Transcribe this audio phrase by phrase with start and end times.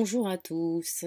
[0.00, 1.06] Bonjour à tous.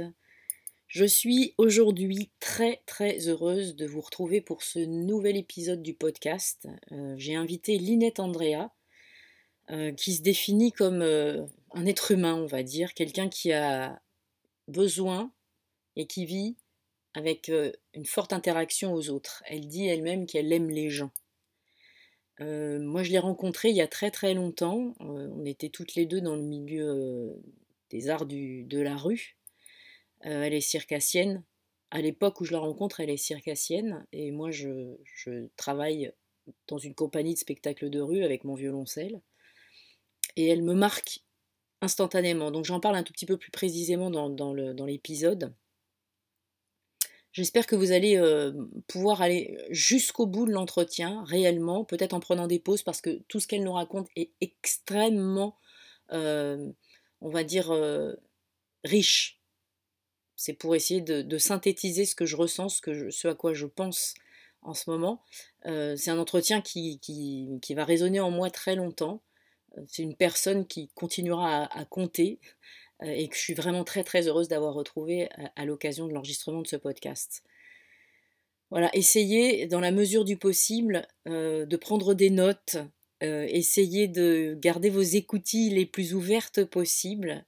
[0.88, 6.68] Je suis aujourd'hui très très heureuse de vous retrouver pour ce nouvel épisode du podcast.
[6.92, 8.70] Euh, j'ai invité Linette Andrea,
[9.70, 14.02] euh, qui se définit comme euh, un être humain, on va dire, quelqu'un qui a
[14.68, 15.32] besoin
[15.96, 16.58] et qui vit
[17.14, 17.50] avec
[17.94, 19.42] une forte interaction aux autres.
[19.48, 21.14] Elle dit elle-même qu'elle aime les gens.
[22.40, 24.96] moi, je l'ai rencontrée il y a très très longtemps.
[25.00, 27.42] on était toutes les deux dans le milieu
[27.92, 29.38] des arts de la rue.
[30.26, 31.44] Euh, elle est circassienne.
[31.92, 34.06] À l'époque où je la rencontre, elle est circassienne.
[34.12, 34.96] Et moi, je,
[35.58, 36.12] travaille
[36.68, 39.22] dans une compagnie de spectacles de rue avec mon violoncelle.
[40.38, 41.20] Et elle me marque
[41.82, 42.52] instantanément.
[42.52, 44.54] Donc j'en parle un tout petit peu plus précisément dans,
[44.86, 45.54] l'épisode.
[47.34, 48.52] J'espère que vous allez euh,
[48.88, 53.40] pouvoir aller jusqu'au bout de l'entretien, réellement, peut-être en prenant des pauses, parce que tout
[53.40, 55.58] ce qu'elle nous raconte est extrêmement
[56.12, 56.72] euh,
[57.22, 58.14] on va dire, euh,
[58.84, 59.40] riche.
[60.36, 64.16] C'est pour essayer de, synthétiser ce que je ressens, ce, à quoi je pense
[64.64, 65.24] en ce moment.
[65.68, 69.22] Euh, c'est un entretien qui, qui, va résonner en moi très longtemps.
[69.78, 72.40] Euh, c'est une personne qui continuera à, compter
[73.04, 76.68] et que je suis vraiment très très heureuse d'avoir retrouvé à, l'occasion de l'enregistrement de
[76.68, 77.44] ce podcast.
[78.70, 82.78] Voilà, essayez dans la mesure du possible de prendre des notes,
[83.24, 87.46] euh, essayez de garder vos écoutilles les plus ouvertes possibles.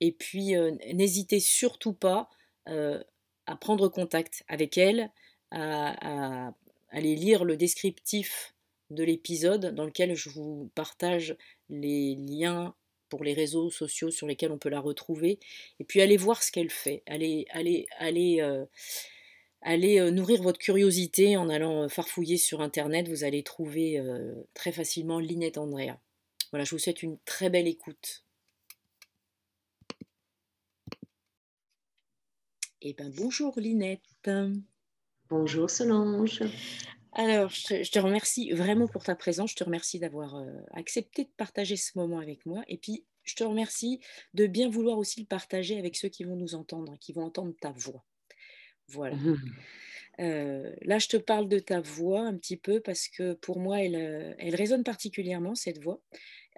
[0.00, 2.30] Et puis, euh, n'hésitez surtout pas
[2.68, 3.02] euh,
[3.46, 5.10] à prendre contact avec elle,
[5.50, 6.52] à,
[6.90, 8.54] aller lire le descriptif
[8.90, 11.36] de l'épisode dans lequel je vous partage
[11.68, 12.74] les liens
[13.08, 15.38] pour les réseaux sociaux sur lesquels on peut la retrouver.
[15.80, 17.02] Et puis, allez voir ce qu'elle fait.
[17.06, 18.40] Allez, allez, allez
[19.62, 23.08] allez euh, nourrir votre curiosité en allant euh, farfouiller sur Internet.
[23.08, 25.98] Vous allez trouver euh, très facilement Linette Andrea.
[26.50, 28.24] Voilà, je vous souhaite une très belle écoute.
[32.82, 34.30] Eh bien, bonjour Linette.
[35.28, 36.42] Bonjour Solange.
[37.12, 39.50] Alors, je te, remercie vraiment pour ta présence.
[39.50, 40.42] Je te remercie d'avoir
[40.72, 42.62] accepté de partager ce moment avec moi.
[42.68, 44.00] Et puis, je te remercie
[44.32, 47.52] de bien vouloir aussi le partager avec ceux qui vont nous entendre, qui vont entendre
[47.60, 48.02] ta voix.
[48.90, 49.16] Voilà.
[49.16, 49.36] Mmh
[50.20, 53.80] euh, là, je te parle de ta voix un petit peu parce que pour moi,
[53.80, 56.02] elle, elle résonne particulièrement, cette voix.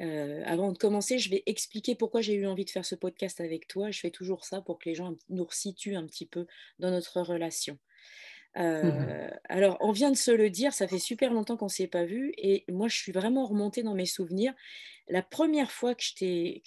[0.00, 3.40] Euh, avant de commencer, je vais expliquer pourquoi j'ai eu envie de faire ce podcast
[3.40, 3.90] avec toi.
[3.90, 6.46] Je fais toujours ça pour que les gens nous resituent un petit peu
[6.78, 7.78] dans notre relation.
[8.54, 11.86] Mmh alors, on vient de se le dire, ça fait super longtemps qu'on ne s'est
[11.86, 14.52] pas vu et moi, je suis vraiment remontée dans mes souvenirs.
[15.08, 16.14] La première fois que je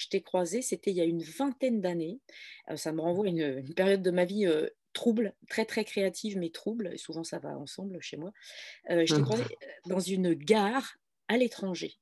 [0.09, 2.19] t'ai croisée, c'était il y a une vingtaine d'années.
[2.75, 4.47] ça me renvoie à une, une, période de ma vie
[4.95, 8.31] trouble, très très créative mais trouble, et souvent ça va ensemble chez moi.
[8.89, 9.25] Euh, je t'ai mmh.
[9.25, 10.97] croisé dans une gare
[11.27, 11.99] à l'étranger.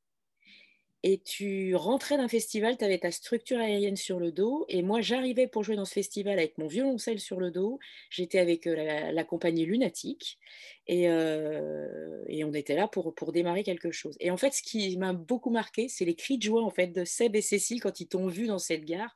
[1.06, 5.02] Et tu rentrais d'un festival, tu avais ta structure aérienne sur le dos, et moi
[5.02, 7.78] j'arrivais pour jouer dans ce festival avec mon violoncelle sur le dos.
[8.10, 10.40] J'étais avec euh, la, compagnie Lunatique,
[10.88, 14.16] et, euh, et, on était là pour, pour démarrer quelque chose.
[14.22, 16.88] Et en fait, ce qui m'a beaucoup marqué, c'est les cris de joie en fait
[16.88, 19.14] de Seb et Cécile quand ils t'ont vu dans cette gare.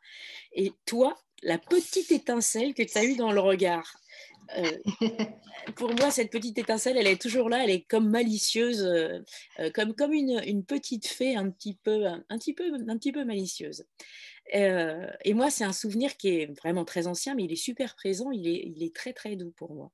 [0.51, 3.99] Et toi, la petite étincelle que tu as eue dans le regard.
[4.57, 4.77] Euh,
[5.75, 9.19] pour moi, cette petite étincelle, elle est toujours là, elle est comme malicieuse, euh,
[9.59, 13.23] euh, comme, comme une, petite fée un petit peu, un, petit peu, un petit peu
[13.25, 13.85] malicieuse.
[14.53, 18.31] et moi, c'est un souvenir qui est vraiment très ancien, mais il est super présent,
[18.31, 19.91] il est, il est très très doux pour moi.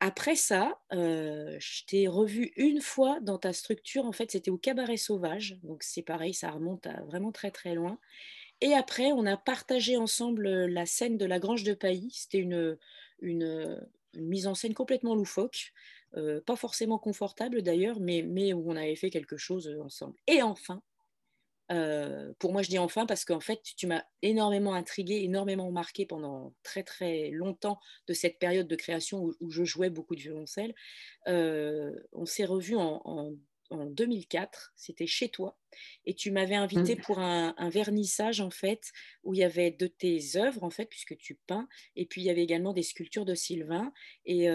[0.00, 4.98] Après ça, je t'ai revu une fois dans ta structure, en fait, c'était au Cabaret
[4.98, 7.98] Sauvage, donc c'est pareil, ça remonte à vraiment très très loin.
[8.64, 12.10] Et après, on a partagé ensemble la scène de la Grange de Pailly.
[12.14, 12.78] C'était une,
[14.14, 15.74] mise en scène complètement loufoque,
[16.46, 20.16] pas forcément confortable d'ailleurs, mais, où on avait fait quelque chose ensemble.
[20.26, 20.82] Et enfin,
[22.38, 26.54] pour moi, je dis enfin parce qu'en fait, tu m'as énormément intrigué, énormément marqué pendant
[26.62, 30.74] très très longtemps de cette période de création où, je jouais beaucoup de violoncelle.
[31.26, 33.34] on s'est revus en,
[33.70, 35.56] 2004, c'était chez toi,
[36.06, 37.00] et tu m'avais invité mmh.
[37.00, 38.92] pour un, vernissage en fait
[39.24, 42.24] où il y avait de tes œuvres en fait puisque tu peins, et puis il
[42.24, 43.92] y avait également des sculptures de Sylvain,
[44.26, 44.48] et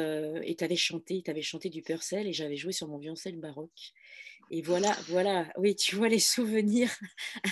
[0.57, 3.93] tu avais chanté, tu avais chanté du Purcell, et j'avais joué sur mon violoncelle baroque.
[4.51, 6.89] Et voilà, voilà, oui, tu vois les souvenirs.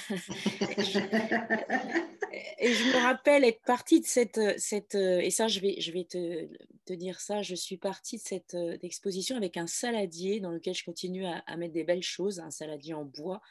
[2.31, 6.03] et, je, me rappelle être partie de cette, cette et ça, je vais, je vais
[6.03, 6.47] te,
[6.87, 10.73] te dire ça, je suis partie de cette euh, exposition avec un saladier dans lequel
[10.73, 13.41] je continue à, mettre des belles choses, un saladier en bois,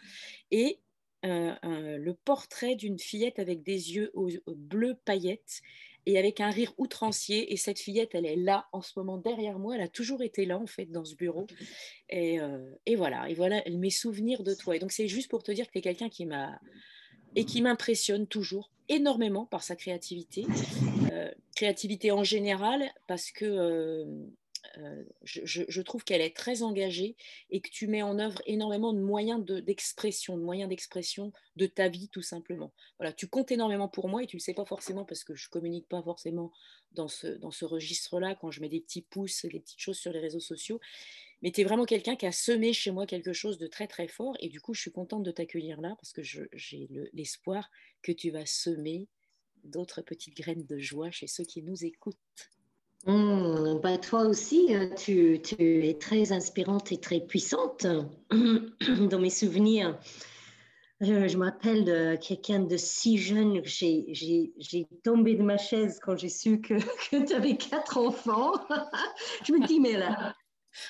[0.51, 0.81] et
[1.25, 4.13] euh, le portrait d'une fillette avec des yeux
[4.47, 5.61] bleus paillettes
[6.07, 7.53] et avec un rire outrancier.
[7.53, 9.75] Et cette fillette, elle est là en ce moment derrière moi.
[9.75, 11.47] Elle a toujours été là, en fait, dans ce bureau.
[12.09, 14.77] Et, euh, et voilà, et voilà mes souvenirs de toi.
[14.77, 16.61] Et donc, c'est juste pour te dire que tu es quelqu'un qui m'a
[17.37, 20.47] et qui m'impressionne toujours énormément par sa créativité.
[21.13, 24.05] Euh, créativité en général, parce que euh,
[24.79, 27.17] euh, je, trouve qu'elle est très engagée
[27.51, 31.89] et que tu mets en œuvre énormément de moyens d'expression, de, moyens d'expression de ta
[31.89, 32.73] vie tout simplement.
[32.99, 35.35] Voilà, tu comptes énormément pour moi et tu ne le sais pas forcément parce que
[35.35, 36.53] je communique pas forcément
[36.93, 40.13] dans ce, dans ce registre-là quand je mets des petits pouces, des petites choses sur
[40.13, 40.81] les réseaux sociaux.
[41.47, 44.09] Mais tu es vraiment quelqu'un qui a semé chez moi quelque chose de très très
[44.09, 47.71] fort et du coup je suis contente de t'accueillir là parce que j'ai l'espoir
[48.03, 49.07] que tu vas semer
[49.63, 52.17] d'autres petites graines de joie chez ceux qui nous écoutent.
[53.07, 57.87] Mmh, bah toi aussi, euh, tu, tu, es très inspirante et très puissante
[59.09, 59.97] dans mes souvenirs.
[61.01, 63.63] Je, je m'appelle de quelqu'un de si jeune.
[63.65, 66.75] J'ai tombé de ma chaise quand j'ai su que,
[67.11, 68.51] que tu avais quatre enfants.
[69.47, 70.35] je me dis, mais a,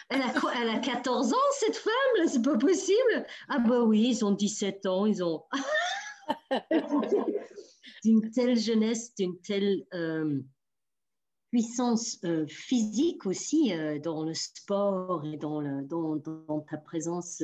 [0.08, 3.26] elle a, quoi, elle a 14 ans, cette femme, c'est pas possible.
[3.48, 5.44] Ah bah oui, ils ont 17 ans, ils ont...
[8.04, 9.84] d'une telle jeunesse, d'une telle...
[9.94, 10.40] Euh,
[11.52, 17.40] puissance euh, physique aussi euh, dans le sport et dans, le, dans, dans ta présence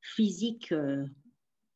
[0.00, 0.72] physique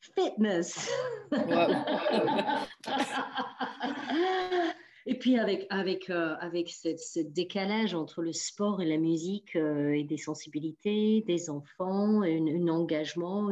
[0.00, 0.90] fitness.
[5.10, 10.16] et puis avec, avec, avec ce, décalage entre le sport et la musique et des
[10.16, 13.50] sensibilités, des enfants, un, engagement,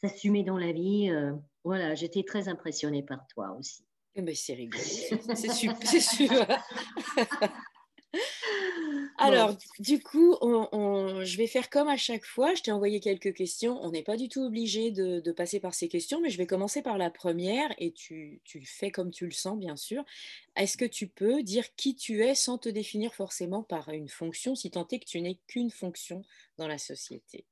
[0.00, 1.10] s'assumer dans la vie.
[1.64, 3.84] voilà, j'étais très impressionnée par toi aussi.
[4.14, 4.82] Eh ben, c'est rigolo,
[5.34, 6.64] c'est super.
[9.18, 12.54] Alors, du coup, je vais faire comme à chaque fois.
[12.54, 13.78] Je t'ai envoyé quelques questions.
[13.82, 16.82] On n'est pas du tout obligé de, passer par ces questions, mais je vais commencer
[16.82, 20.04] par la première et tu, tu fais comme tu le sens, bien sûr.
[20.56, 24.54] Est-ce que tu peux dire qui tu es sans te définir forcément par une fonction,
[24.54, 26.22] si tant est que tu n'es qu'une fonction
[26.56, 27.44] dans la société?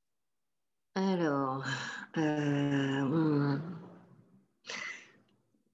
[0.94, 1.62] Alors,
[2.16, 3.58] euh,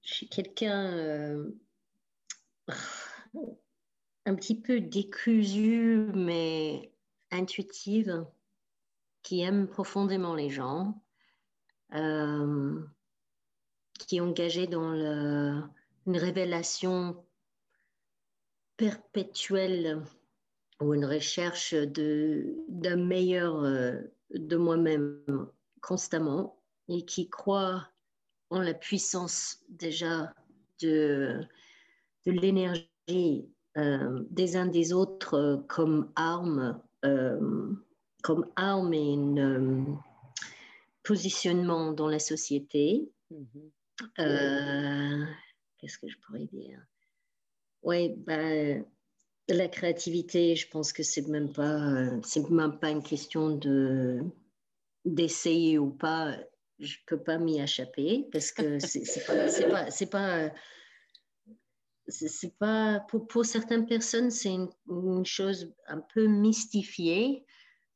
[0.01, 1.55] je suis quelqu'un euh,
[4.25, 6.91] un petit peu décousu, mais
[7.31, 8.25] intuitive,
[9.21, 11.01] qui aime profondément les gens,
[11.93, 12.81] euh,
[13.99, 17.25] qui est engagé dans une révélation
[18.77, 20.03] perpétuelle
[20.81, 24.01] ou une recherche d'un meilleur euh,
[24.31, 25.47] de moi-même
[25.81, 27.87] constamment et qui croit
[28.61, 30.33] la puissance déjà
[30.81, 31.39] de,
[32.25, 37.71] de l'énergie des uns des autres euh, comme arme, euh,
[38.21, 39.85] comme arme et un
[41.03, 43.09] positionnement dans la société.
[43.31, 45.27] Mm-hmm.
[45.77, 46.79] Qu'est-ce que je pourrais dire?
[47.81, 48.85] Oui, ben,
[49.49, 54.21] la créativité, je pense que c'est même pas, c'est même pas une question de
[55.05, 56.37] d'essayer ou pas
[56.79, 59.25] je peux pas m'y échapper parce que c'est
[59.67, 60.51] pas c'est pas
[62.07, 67.45] c'est pas pour, pour, certaines personnes c'est une, chose un peu mystifiée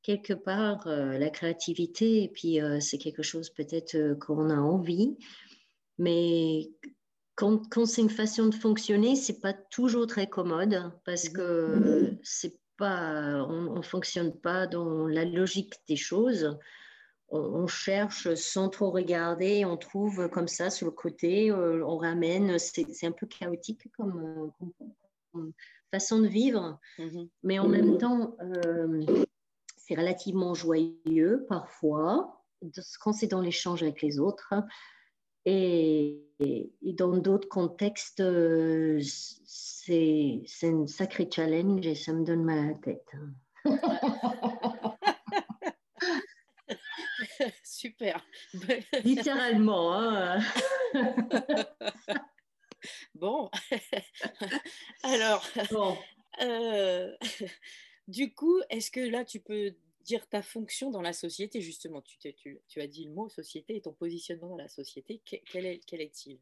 [0.02, 4.56] quelque part euh, la créativité et puis euh, c'est quelque chose peut-être euh, qu'on a
[4.56, 5.18] envie.
[5.98, 6.70] Mais
[7.36, 12.58] quand, quand c'est une façon de fonctionner c'est pas toujours très commode parce que c'est
[12.78, 16.58] pas on, on fonctionne pas dans la logique des choses
[17.30, 22.58] on, cherche sans trop regarder, on trouve comme ça sur le côté, euh, on ramène,
[22.60, 24.52] c'est un peu chaotique comme,
[25.36, 25.52] euh,
[25.92, 27.28] façon de vivre, mhm.
[27.44, 29.06] mais en même temps, euh,
[29.78, 32.44] c'est relativement joyeux parfois
[33.00, 34.54] quand c'est dans l'échange avec les autres.
[35.46, 36.24] Et,
[36.82, 38.22] dans d'autres contextes,
[39.02, 43.12] c'est un sacré challenge et ça me donne mal à la tête.
[47.88, 48.26] Super.
[49.04, 49.94] Littéralement.
[49.94, 50.40] Hein.
[53.16, 53.50] bon.
[55.04, 55.46] Alors,
[56.42, 57.16] euh,
[58.08, 62.02] du coup, est-ce que là, tu peux dire ta fonction dans la société, justement?
[62.02, 65.22] Tu, tu, tu, as dit le mot société et ton positionnement dans la société.
[65.26, 66.40] Quel est, quel est-il?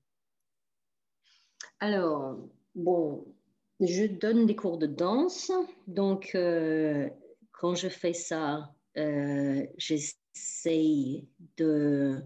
[1.79, 2.39] Alors,
[2.73, 3.23] bon,
[3.79, 5.51] je donne des cours de danse.
[5.85, 7.07] Donc, euh,
[7.51, 9.65] quand je fais ça, euh,
[10.35, 11.27] j'essaye
[11.57, 12.23] de,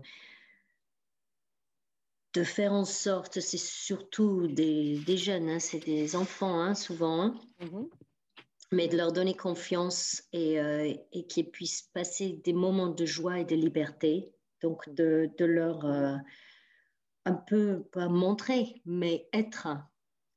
[2.34, 7.22] de faire en sorte, c'est surtout des, des jeunes, hein, c'est des enfants hein, souvent,
[7.22, 7.90] hein, mm-hmm.
[8.72, 13.40] mais de leur donner confiance et, euh, et qu'ils puissent passer des moments de joie
[13.40, 14.32] et de liberté.
[14.62, 16.16] Donc, de, de leur euh,
[17.26, 19.70] un peu, pas montrer, mais être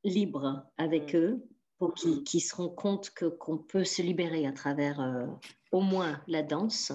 [0.05, 1.17] libre avec mm.
[1.17, 1.43] eux
[1.79, 5.01] pour qu'ils se rendent compte qu'on peut se libérer à travers
[5.73, 6.93] au moins la danse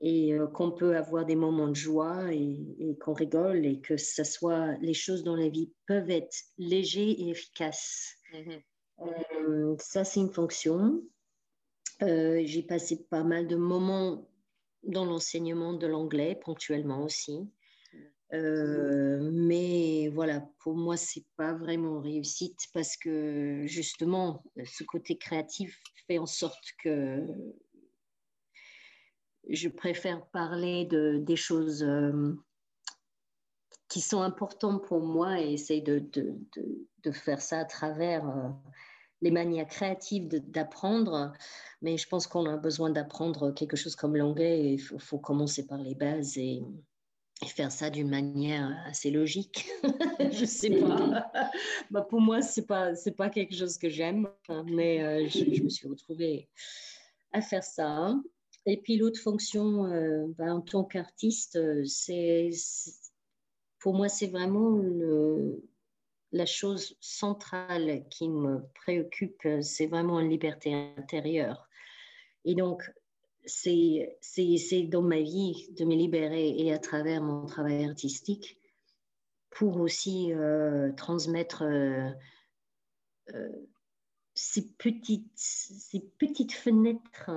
[0.00, 4.24] et euh, qu'on peut avoir des moments de joie et, qu'on rigole et que ça
[4.24, 8.16] soit les choses dans la vie peuvent être légers et efficaces.
[9.00, 11.02] Euh, ça, c'est une fonction.
[12.02, 14.28] Euh, j'ai passé pas mal de moments
[14.82, 17.48] dans l'enseignement de l'anglais ponctuellement aussi.
[18.32, 26.18] mais voilà, pour moi, c'est pas vraiment réussite parce que justement, ce côté créatif fait
[26.18, 27.26] en sorte que
[29.48, 32.34] je préfère parler de, des choses euh,
[33.88, 36.34] qui sont importantes pour moi et essayer de, de,
[37.02, 38.48] de faire ça à travers euh,
[39.22, 41.32] les manières créatives d'apprendre.
[41.82, 44.74] Mais je pense qu'on a besoin d'apprendre quelque chose comme l'anglais.
[44.74, 46.62] Il faut, commencer par les bases et,
[47.46, 49.68] faire ça d'une manière assez logique.
[50.32, 51.30] je sais pas.
[51.90, 54.28] bah, pour moi, c'est pas c'est pas quelque chose que j'aime,
[54.64, 56.48] mais euh, je, je, me suis retrouvée
[57.32, 58.14] à faire ça.
[58.66, 62.50] Et puis l'autre fonction, euh, ben, en tant qu'artiste, euh, c'est,
[63.78, 64.82] pour moi, c'est vraiment
[66.32, 71.68] la chose centrale qui me préoccupe, c'est vraiment une liberté intérieure.
[72.44, 72.82] Et donc,
[73.44, 78.58] c'est, c'est, dans ma vie de me libérer et à travers mon travail artistique
[79.50, 81.62] pour aussi euh, transmettre
[84.36, 87.30] ces petites, ces petites fenêtres.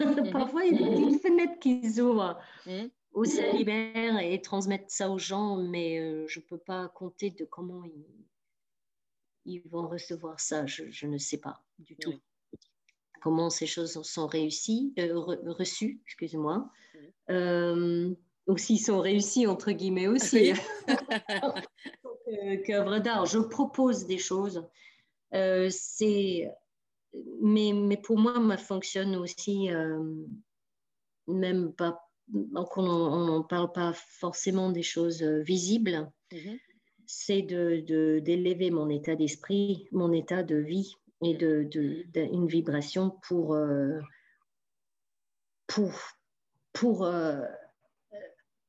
[0.00, 0.30] Mhm.
[0.32, 2.86] Parfois, il y a des petites fenêtres qui s'ouvrent mmh.
[3.12, 7.30] où ça libère et transmettre ça aux gens, mais euh, je ne peux pas compter
[7.30, 8.06] de comment ils,
[9.44, 10.64] ils vont recevoir ça.
[10.66, 12.14] Je, ne sais pas du tout.
[13.20, 16.70] Comment ces choses sont réussies, euh, reçues, excusez-moi.
[17.28, 18.14] Euh,
[18.46, 20.54] ou s'ils sont réussis, entre guillemets aussi.
[22.66, 23.26] Qu'œuvre d'art.
[23.26, 24.66] Je propose des choses
[25.34, 26.50] euh, c'est,
[27.40, 30.02] mais, mais, pour moi, ça fonctionne aussi, euh,
[31.26, 32.00] même pas,
[32.32, 36.58] on n'en parle pas forcément des choses euh, visibles, mm-hmm.
[37.06, 43.10] c'est de, d'élever mon état d'esprit, mon état de vie et de, de, une vibration
[43.26, 43.58] pour,
[45.66, 45.92] pour,
[46.72, 47.10] pour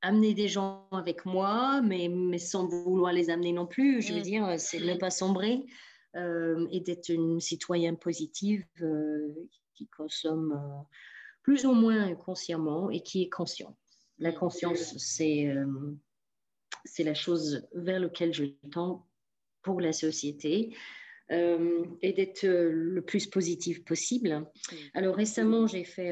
[0.01, 4.01] amener des gens avec moi, mais, mais sans vouloir les amener non plus.
[4.01, 4.23] Je veux mm.
[4.23, 5.65] dire, c'est ne pas sombrer.
[6.15, 9.27] Euh, et d'être une citoyenne positive euh,
[9.75, 10.81] qui consomme euh,
[11.43, 13.77] plus ou moins consciemment et qui est conscient.
[14.17, 15.53] La conscience, c'est
[16.83, 19.07] c'est la chose vers laquelle je tends
[19.61, 20.75] pour la société.
[21.29, 24.49] et d'être le plus positif possible.
[24.95, 26.11] Alors récemment, j'ai fait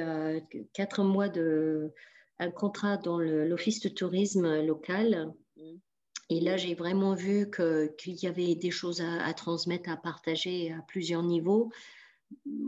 [0.73, 1.91] quatre mois de
[2.39, 5.33] un contrat dans l'office de tourisme local
[6.29, 10.81] et là, j'ai vraiment vu qu'il y avait des choses à, transmettre, à partager à
[10.81, 11.71] plusieurs niveaux,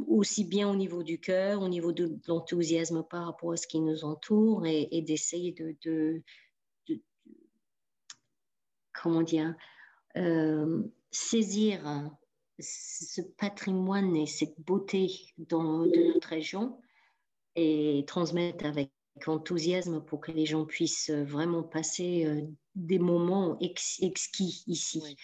[0.08, 3.82] aussi bien au niveau du cœur, au niveau de, l'enthousiasme par rapport à ce qui
[3.82, 6.24] nous entoure et, d'essayer de,
[8.94, 9.54] comment dire,
[10.16, 12.12] euh, saisir
[12.60, 16.80] ce patrimoine et cette beauté de notre région
[17.56, 18.92] et transmettre avec
[19.28, 22.42] enthousiasme pour que les gens puissent vraiment passer euh,
[22.76, 25.18] des moments exquis ici.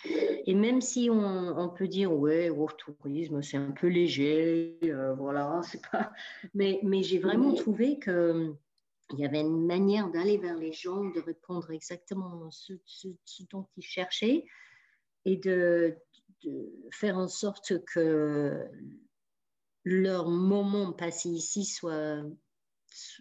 [0.46, 5.62] Et même si on, peut dire, ouais, au tourisme, c'est un peu léger, euh, voilà,
[5.72, 6.12] c'est pas.
[6.54, 8.54] Mais, mais j'ai vraiment trouvé que
[9.14, 13.08] il y avait une manière d'aller vers les gens, de répondre exactement ce, ce,
[13.52, 14.46] dont ils cherchaient
[15.26, 15.96] et de,
[16.44, 18.68] de, faire en sorte que
[19.84, 22.24] leur moment passé ici soit,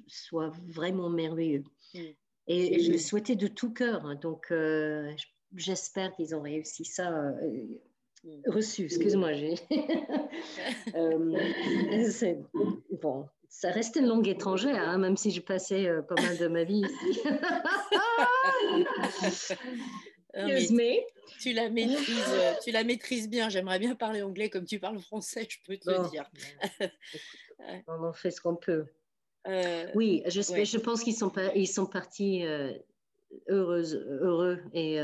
[0.07, 1.65] soit vraiment merveilleux.
[1.95, 1.99] Mm.
[2.47, 4.17] Et je le souhaitais de tout cœur.
[4.17, 4.53] Donc,
[5.55, 7.33] j'espère qu'ils ont réussi ça
[8.47, 9.31] reçu, excuse-moi.
[10.95, 11.37] euh,
[13.03, 16.47] bon, ça reste une langue étrangère, hein, même si j'ai passé euh, pas mal de
[16.49, 17.21] ma vie ici.
[21.41, 23.49] tu la maîtrises, euh, tu la maîtrises bien.
[23.49, 26.29] J'aimerais bien parler anglais comme tu parles français, je peux te le dire.
[27.89, 28.87] on en fait ce qu'on peut.
[29.47, 32.45] Euh, oui, je, je pense qu'ils sont, ils sont partis
[33.49, 34.99] heureuses, heureux et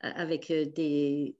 [0.00, 1.36] avec des,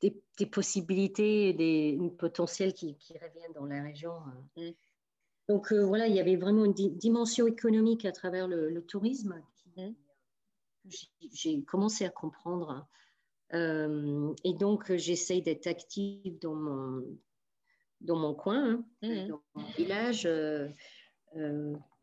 [0.00, 4.14] des, possibilités, des potentiels qui, qui, reviennent dans la région.
[4.58, 4.70] Euh.
[4.70, 4.74] Mm.
[5.48, 9.42] Donc euh, voilà, il y avait vraiment une dimension économique à travers le, tourisme
[9.76, 9.92] mm.
[11.32, 12.86] j'ai commencé à comprendre.
[13.54, 17.04] Euh, et donc j'essaye d'être active dans mon,
[18.00, 19.28] dans mon coin, hein, mm.
[19.28, 20.28] dans mon village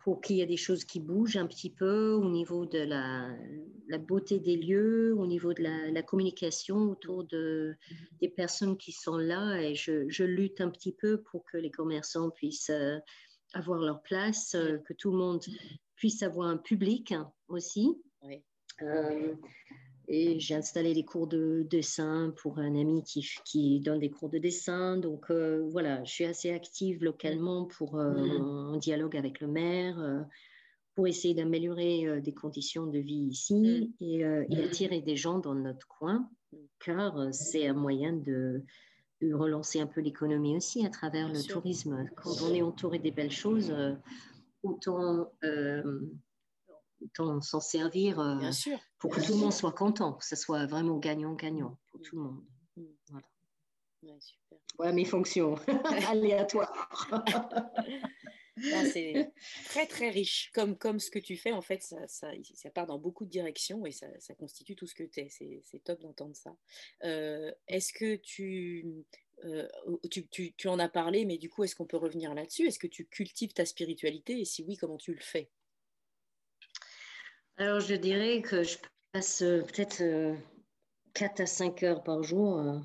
[0.03, 3.29] pour qu'il y ait des choses qui bougent un petit peu au niveau de la,
[3.87, 7.75] la beauté des lieux, au niveau de la, la, communication autour de,
[8.19, 9.61] des personnes qui sont là.
[9.61, 12.97] Et je, je, lutte un petit peu pour que les commerçants puissent euh,
[13.53, 15.41] avoir leur place, euh, que tout le monde
[15.95, 17.13] puisse avoir un public
[17.47, 17.95] aussi.
[18.23, 18.43] Oui.
[18.81, 19.33] Euh,
[20.07, 24.29] et j'ai installé des cours de dessin pour un ami qui, qui donne des cours
[24.29, 24.97] de dessin.
[24.97, 30.21] Donc euh, voilà, je suis assez active localement pour euh, dialogue avec le maire, euh,
[30.95, 34.03] pour essayer d'améliorer des conditions de vie ici mm.
[34.03, 36.29] et, attirer des gens dans notre coin,
[36.83, 38.63] car c'est un moyen de,
[39.21, 42.09] relancer un peu l'économie aussi à travers le tourisme.
[42.17, 43.73] Quand on est entouré des belles choses,
[44.63, 45.31] autant
[47.03, 48.39] autant s'en servir euh,
[48.99, 52.21] pour que tout le monde soit content, que ce soit vraiment gagnant-gagnant pour tout le
[52.23, 52.43] monde.
[52.77, 52.83] Mm.
[53.09, 53.27] Voilà.
[54.03, 54.93] Ouais, super.
[54.93, 55.55] mes fonctions
[56.09, 56.89] aléatoires.
[58.91, 59.31] c'est
[59.65, 62.85] très très riche, comme, comme ce que tu fais, en fait, ça, ça, ça part
[62.85, 65.29] dans beaucoup de directions et ça, ça constitue tout ce que tu es.
[65.29, 66.55] C'est top d'entendre ça.
[67.03, 69.05] Euh, est-ce que tu,
[69.45, 69.67] euh,
[70.09, 72.67] tu, tu, tu, en as parlé, mais du coup, est-ce qu'on peut revenir là-dessus?
[72.67, 74.39] Est-ce que tu cultives ta spiritualité?
[74.39, 75.49] Et si oui, comment tu le fais?
[77.57, 78.77] Alors, je dirais que je
[79.11, 80.03] passe euh, peut-être
[81.13, 82.79] 4 euh, à 5 heures par jour euh,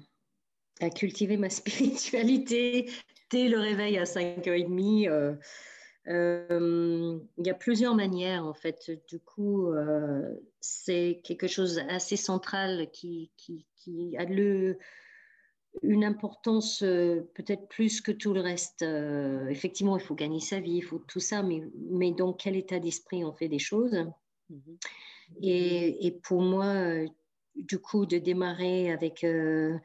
[0.81, 2.91] à cultiver ma spiritualité
[3.31, 5.39] dès le réveil à 5h30.
[6.07, 8.91] Il y a plusieurs manières, en fait.
[9.09, 9.71] Du coup,
[10.61, 13.31] c'est quelque chose d'assez central qui,
[14.19, 14.25] a
[15.83, 18.83] une importance peut-être plus que tout le reste.
[19.51, 22.79] effectivement, il faut gagner sa vie, il faut tout ça, mais, mais dans quel état
[22.79, 24.07] d'esprit on fait des choses
[24.51, 24.79] Mhm.
[25.43, 27.07] Et, pour moi, euh,
[27.55, 29.77] du coup, de démarrer avec, euh,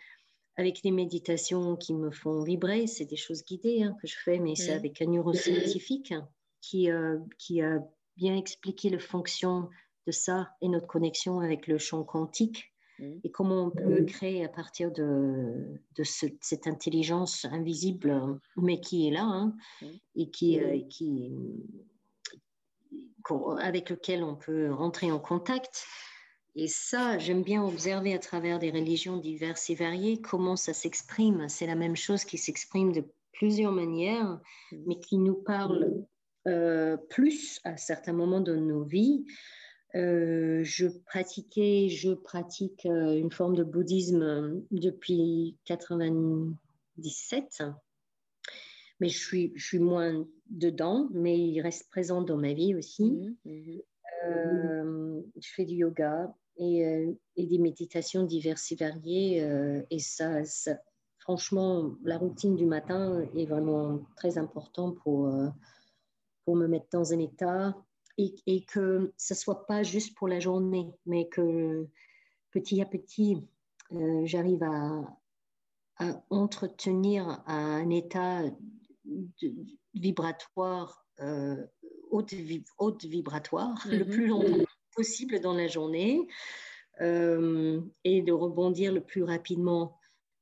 [0.56, 4.40] avec les méditations qui me font vibrer, c'est des choses guidées hein, que je fais,
[4.40, 4.78] mais c'est mhm.
[4.78, 6.14] avec un neuroscientifique
[6.62, 7.80] qui, euh, qui a
[8.16, 9.70] bien expliqué la fonction
[10.06, 13.20] de ça et notre connexion avec le champ quantique mhm.
[13.24, 19.12] et comment on peut créer à partir de, de cette intelligence invisible, mais qui est
[19.12, 19.56] là hein,
[20.16, 21.32] et qui, qui,
[23.60, 25.86] avec lequel on peut rentrer en contact.
[26.56, 31.50] Et ça, j'aime bien observer à travers des religions diverses et variées comment ça s'exprime.
[31.50, 34.40] C'est la même chose qui s'exprime de plusieurs manières,
[34.86, 36.06] mais qui nous parle
[36.48, 39.26] euh, plus à certains moments de nos vies.
[39.96, 47.64] Euh, je pratiquais, je pratique euh, une forme de bouddhisme depuis 97
[49.04, 53.12] mais je suis, je suis moins dedans, mais il reste présent dans ma vie aussi.
[53.12, 53.82] Mhm, mhm.
[54.26, 59.44] Euh, je fais du yoga et, euh, et des méditations diverses et variées.
[59.44, 60.78] Euh, et ça, ça,
[61.20, 65.30] franchement, la routine du matin est vraiment très importante pour,
[66.46, 67.76] pour me mettre dans un état
[68.18, 71.86] et, et que ce ne soit pas juste pour la journée, mais que
[72.52, 73.46] petit à petit,
[74.24, 75.02] j'arrive à,
[75.98, 78.44] à entretenir un état
[79.94, 81.66] vibratoire, euh,
[82.10, 82.34] haute,
[82.78, 84.10] haute, vibratoire, le mhm.
[84.10, 86.28] plus longtemps possible dans la journée
[87.02, 89.98] euh, et de rebondir le plus rapidement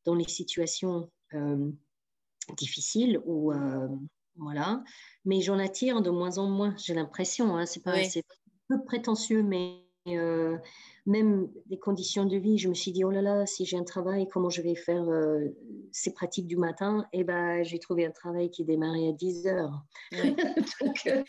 [0.05, 1.71] dans les situations euh,
[2.57, 3.53] difficiles ou
[4.37, 4.83] voilà.
[5.25, 7.55] Mais j'en attire de moins en moins, j'ai l'impression.
[7.57, 8.23] Hein, c'est pas, c'est
[8.67, 13.45] peu prétentieux, mais même des conditions de vie, je me suis dit, oh là là,
[13.45, 15.47] si j'ai un travail, comment je vais faire euh,
[15.91, 17.07] ces pratiques du matin?
[17.13, 19.83] Et eh ben, j'ai trouvé un travail qui démarrait à 10 heures.
[20.81, 21.23] Donc, euh,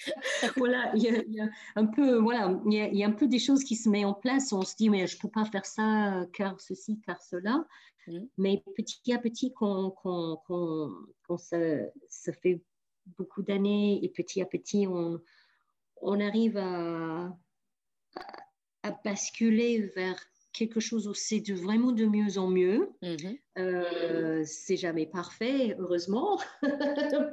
[0.56, 3.76] voilà, il y, a, un peu, voilà, il y, a, un peu des choses qui
[3.76, 4.52] se mettent en place.
[4.52, 7.66] On se dit, mais je peux pas faire ça car ceci, car cela.
[8.06, 8.20] Mm.
[8.38, 9.94] Mais petit à petit, quand,
[11.38, 11.58] ça,
[12.08, 12.62] ça, fait
[13.18, 15.20] beaucoup d'années et petit à petit, on
[16.02, 17.26] on arrive à,
[18.16, 18.41] à,
[19.04, 20.18] basculer vers
[20.52, 22.90] quelque chose où c'est de, vraiment de mieux en mieux.
[23.02, 23.38] Mm-hmm.
[23.58, 26.38] Euh, c'est jamais parfait, heureusement,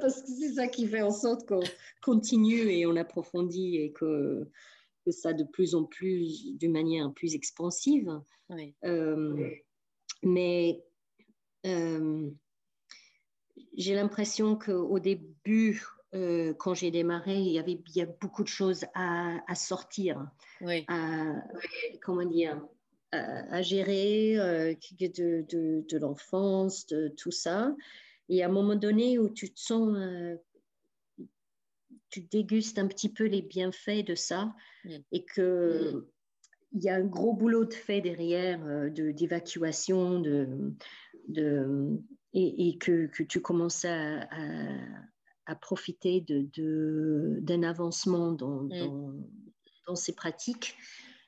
[0.00, 1.62] parce que c'est ça qui fait en sorte qu'on
[2.02, 4.48] continue et on approfondit et que,
[5.04, 8.20] que ça de plus en plus, d'une manière plus expansive.
[8.84, 9.50] Euh,
[10.22, 10.82] mais
[11.66, 12.30] euh,
[13.76, 18.84] j'ai l'impression qu'au début, euh, quand j'ai démarré, il y avait a beaucoup de choses
[18.94, 20.28] à, à sortir,
[20.88, 21.34] à,
[22.02, 22.60] comment dire,
[23.12, 27.74] à, gérer euh, de, de, de l'enfance, de tout ça.
[28.28, 30.36] Et à un moment donné où tu te sens, euh,
[32.08, 34.52] tu dégustes un petit peu les bienfaits de ça
[35.12, 36.08] et que
[36.72, 40.72] il y a un gros boulot de fait derrière, de d'évacuation, de,
[41.28, 42.00] de,
[42.32, 44.76] et, et que, que, tu commences à, à
[45.60, 49.24] profiter d'un de, d'un avancement dans, mm.
[49.86, 50.76] dans, ces pratiques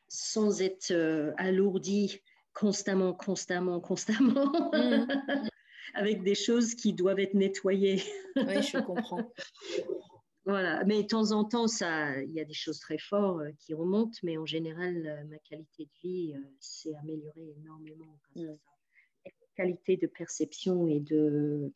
[0.09, 2.21] sans être euh, alourdi
[2.55, 5.07] constamment, constamment, constamment, mm.
[5.95, 8.03] avec des choses qui doivent être nettoyées.
[8.37, 9.33] oui, je comprends.
[10.45, 13.75] Voilà, mais de temps en temps, il y a des choses très fortes euh, qui
[13.75, 19.33] remontent, mais en général, euh, ma qualité de vie s'est améliorée énormément grâce à mm.
[19.57, 21.73] qualité de perception et de,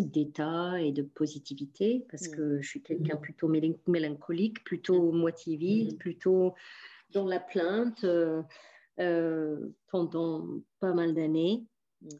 [0.00, 2.30] d'état et de positivité parce mm.
[2.32, 3.48] que je suis quelqu'un plutôt
[3.86, 5.16] mélancolique, plutôt mm.
[5.18, 5.98] moitié vide, mm.
[5.98, 6.54] plutôt
[7.12, 8.42] dans la plainte euh,
[9.00, 10.46] euh, pendant
[10.80, 11.64] pas mal d'années.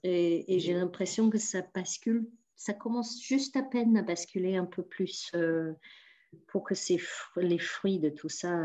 [0.02, 4.82] Et, j'ai l'impression que ça bascule, ça commence juste à peine à basculer un peu
[4.82, 5.72] plus euh,
[6.46, 6.74] pour que
[7.36, 8.56] les fruits de tout ça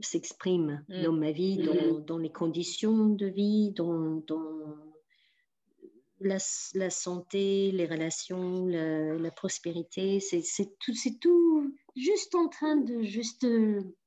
[0.00, 4.89] s'expriment dans ma vie, dans, dans, les conditions de vie, dans, dans
[6.20, 6.38] la,
[6.74, 10.42] la, santé, les relations, la, prospérité, c'est
[10.78, 13.46] tout, c'est tout juste en train de juste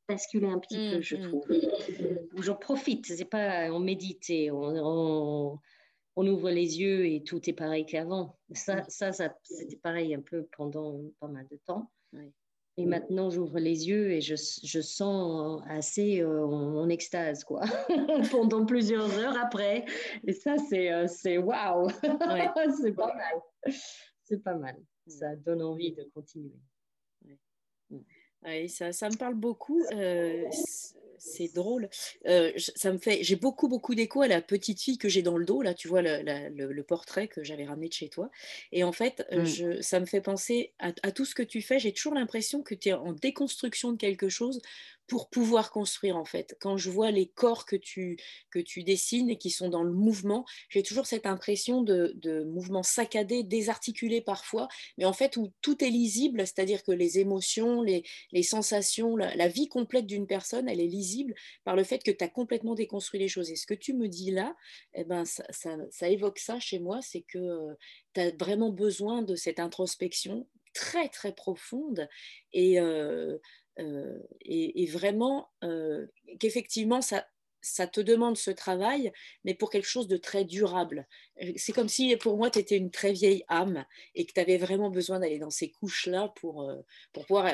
[0.07, 1.29] basculer un petit peu, je mmh, mmh.
[1.29, 2.43] trouve.
[2.43, 5.59] J'en profite, c'est pas on médite et on,
[6.15, 8.37] on, ouvre les yeux et tout est pareil qu'avant.
[8.53, 8.85] Ça, mmh.
[8.89, 11.91] ça, ça c'était pareil un peu pendant pas mal de temps.
[12.77, 17.61] Et maintenant, j'ouvre les yeux et je, je sens assez euh, en, extase, quoi,
[18.31, 19.85] pendant plusieurs heures après.
[20.25, 21.89] Et ça, c'est euh, c'est waouh!
[22.81, 23.73] c'est pas mal.
[24.23, 24.75] C'est pas mal.
[25.05, 26.57] Ça donne envie de continuer.
[28.45, 29.81] Oui, ça, ça me parle beaucoup.
[29.93, 30.49] Euh,
[31.23, 31.89] c'est drôle.
[32.27, 35.37] Euh, ça me fait, j'ai beaucoup, beaucoup d'écho à la petite fille que j'ai dans
[35.37, 35.61] le dos.
[35.61, 38.29] Là, tu vois le, portrait que j'avais ramené de chez toi.
[38.71, 41.61] Et en fait, euh, je, ça me fait penser à, à, tout ce que tu
[41.61, 41.79] fais.
[41.79, 44.61] J'ai toujours l'impression que tu es en déconstruction de quelque chose
[45.07, 46.55] pour pouvoir construire en fait.
[46.59, 48.17] Quand je vois les corps que tu,
[48.49, 52.43] que tu dessines et qui sont dans le mouvement, j'ai toujours cette impression de, de,
[52.43, 57.81] mouvement saccadé, désarticulé parfois, mais en fait où tout est lisible, c'est-à-dire que les émotions,
[57.81, 62.11] les, les sensations, la, vie complète d'une personne, elle est lisible par le fait que
[62.11, 63.51] tu as complètement déconstruit les choses.
[63.51, 64.55] Et ce que tu me dis là,
[64.93, 67.73] eh ben, ça, ça, évoque ça chez moi, c'est que euh,
[68.13, 72.07] tu as vraiment besoin de cette introspection très très profonde
[72.51, 73.37] et euh,
[73.79, 76.05] euh, et, vraiment euh,
[76.39, 77.25] qu'effectivement, ça,
[77.61, 79.11] ça te demande ce travail,
[79.43, 81.07] mais pour quelque chose de très durable.
[81.41, 84.39] Euh, c'est comme si pour moi, tu étais une très vieille âme et que tu
[84.39, 86.71] avais vraiment besoin d'aller dans ces couches-là pour,
[87.13, 87.51] pour pouvoir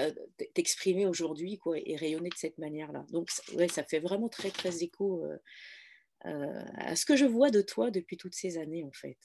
[0.54, 3.06] t'exprimer aujourd'hui quoi, et rayonner de cette manière-là.
[3.12, 5.24] Donc, ouais, ça fait vraiment très, très écho
[6.24, 9.18] à ce que je vois de toi depuis toutes ces années, en fait.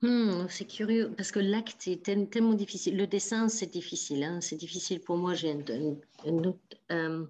[0.00, 2.96] Hmm, c'est curieux parce que l'acte est tellement difficile.
[2.96, 4.22] Le dessin, c'est difficile.
[4.22, 4.40] Hein.
[4.40, 5.34] C'est difficile pour moi.
[5.34, 5.96] J'ai un,
[6.92, 7.24] euh,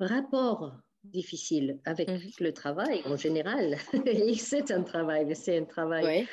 [0.00, 2.20] rapport difficile avec mhm.
[2.40, 3.76] le travail en général.
[4.36, 6.26] c'est un travail, mais c'est un travail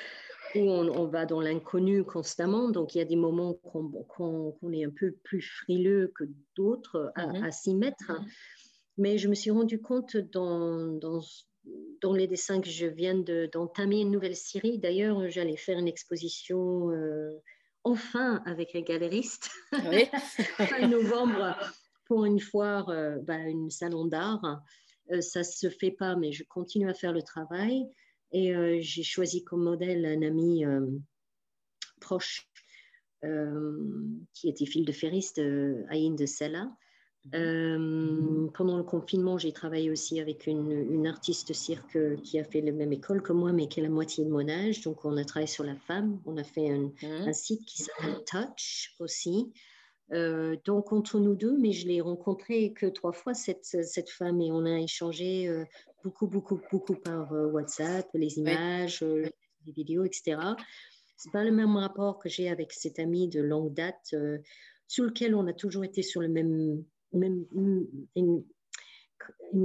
[0.55, 2.69] où on, va dans l'inconnu constamment.
[2.69, 6.23] Donc, il y a des moments qu'on est un peu plus frileux que
[6.55, 7.51] d'autres à, mhm.
[7.51, 8.11] s'y mettre.
[8.11, 8.25] Mhm.
[8.97, 11.21] Mais je me suis rendu compte dans, dans
[12.01, 14.77] dans les dessins que je viens d'entamer une nouvelle série.
[14.77, 17.41] D'ailleurs, j'allais faire une exposition euh,
[17.83, 19.49] enfin avec un galeriste
[19.91, 20.05] oui.
[20.57, 21.57] fin novembre
[22.05, 24.61] pour une foire, euh, bah, une salon d'art.
[25.11, 27.85] Euh, ça ne se fait pas, mais je continue à faire le travail.
[28.31, 30.65] Et j'ai choisi comme modèle un ami
[32.01, 32.49] proche
[34.33, 35.39] qui était fil de ferriste,
[35.89, 36.69] Aïn de Sella
[37.33, 42.61] euh, pendant le confinement, j'ai travaillé aussi avec une, une, artiste cirque qui a fait
[42.61, 44.81] la même école que moi, mais qui est la moitié de mon âge.
[44.81, 46.19] Donc, on a travaillé sur la femme.
[46.25, 47.33] On a fait un, hein?
[47.33, 49.51] site qui s'appelle Touch aussi.
[50.13, 54.39] Euh, donc, entre nous deux, mais je l'ai rencontrée que trois fois, cette, cette femme,
[54.39, 55.65] et on a échangé euh,
[56.03, 60.37] beaucoup, beaucoup, beaucoup par WhatsApp, les images, les vidéos, etc.
[61.17, 64.13] C'est pas le même rapport que j'ai avec cette amie de longue date
[64.87, 66.83] sur lequel on a toujours été sur le même,
[67.15, 67.45] même
[68.15, 68.43] une,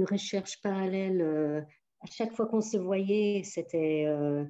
[0.05, 1.21] recherche parallèle.
[1.21, 1.61] Euh,
[2.01, 4.43] à chaque fois qu'on se voyait, c'était, euh,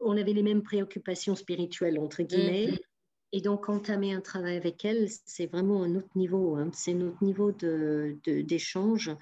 [0.00, 2.68] on avait les mêmes préoccupations spirituelles entre guillemets.
[2.68, 2.80] Mm-hmm.
[3.32, 6.54] Et donc, entamer un travail avec elle, c'est vraiment un autre niveau.
[6.54, 6.70] Hein.
[6.72, 9.08] C'est un autre niveau d'échange.
[9.08, 9.16] De,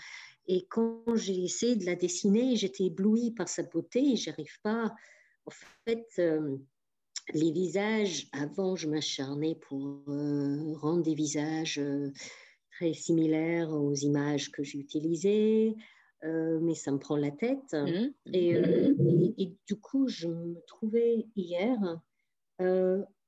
[0.49, 4.17] et quand j'ai essayé de la dessiner, j'étais éblouie par sa beauté.
[4.17, 4.95] J'arrive pas.
[5.47, 5.51] En
[5.87, 6.59] fait, euh,
[7.33, 12.11] les visages, avant, je m'acharnais pour euh, rendre des visages euh,
[12.73, 15.75] très similaires aux images que j'utilisais,
[16.25, 17.73] mais ça me prend la tête.
[17.73, 18.13] Mmh.
[18.33, 18.51] Et,
[19.39, 22.01] et, du coup, je me trouvais hier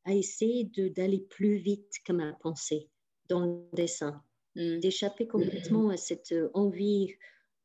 [0.05, 2.89] à essayer d'aller plus vite que ma pensée
[3.29, 4.23] dans le dessin,
[4.57, 4.81] mm.
[4.81, 7.15] d'échapper complètement à cette euh, envie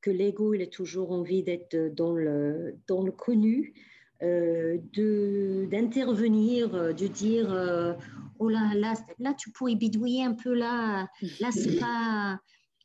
[0.02, 3.80] que l'ego, il a toujours envie d'être dans le, dans le connu, euh,
[4.22, 7.96] d'intervenir, euh, de, dire euh,
[8.40, 11.08] oh là, là, là, tu pourrais bidouiller un peu là,
[11.40, 12.40] là, c'est pas.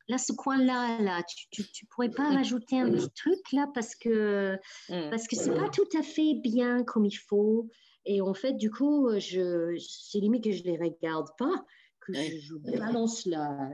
[0.06, 4.54] Là, ce coin-là, là, tu, tu, pourrais pas rajouter un petit truc là parce que
[4.90, 5.08] mm.
[5.08, 7.70] parce que c'est pas tout à fait bien comme il faut.
[8.04, 11.64] Et en fait, du coup, je, c'est limite que je les regarde pas,
[12.00, 13.70] que je, balance la,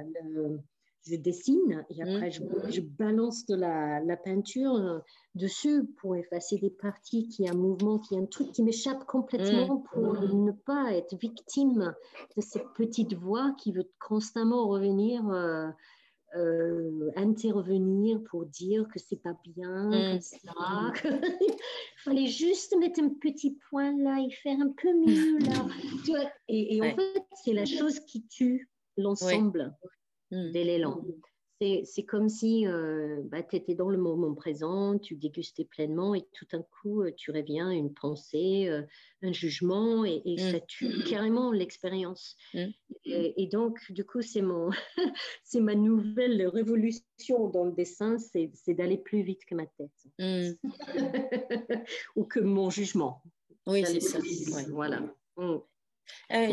[1.07, 2.71] je dessine et après mmh.
[2.71, 5.03] je, balance de la, la, peinture
[5.35, 9.05] dessus pour effacer des parties qui a un mouvement, qui a un truc qui m'échappe
[9.07, 9.83] complètement mmh.
[9.93, 11.95] pour ne pas être victime
[12.37, 15.29] de cette petite voix qui veut constamment revenir.
[15.31, 15.69] Euh,
[16.37, 20.21] euh, intervenir pour dire que c'est pas bien, mmh.
[20.21, 20.39] ça.
[21.03, 21.55] Il
[22.05, 25.67] fallait juste mettre un petit point là et faire un peu mieux là.
[26.49, 29.75] et, en fait, c'est la chose qui tue l'ensemble
[30.31, 30.53] mmh.
[30.53, 31.05] de l'élan
[31.85, 36.23] c'est comme si euh, bah, tu étais dans le moment présent, tu dégustais pleinement et
[36.33, 38.83] tout d'un coup, euh, tu reviens à une pensée, euh,
[39.23, 40.53] un jugement et, mmh.
[40.53, 42.37] ça tue carrément l'expérience.
[42.55, 42.67] Mmh.
[43.05, 44.23] Et, donc, du coup,
[45.45, 50.53] c'est ma nouvelle révolution dans le dessin, c'est d'aller plus vite que ma tête mmh.
[52.17, 53.23] ou que mon jugement.
[53.67, 54.19] Oui, c'est ça.
[54.71, 55.03] Voilà.
[56.29, 56.47] Ah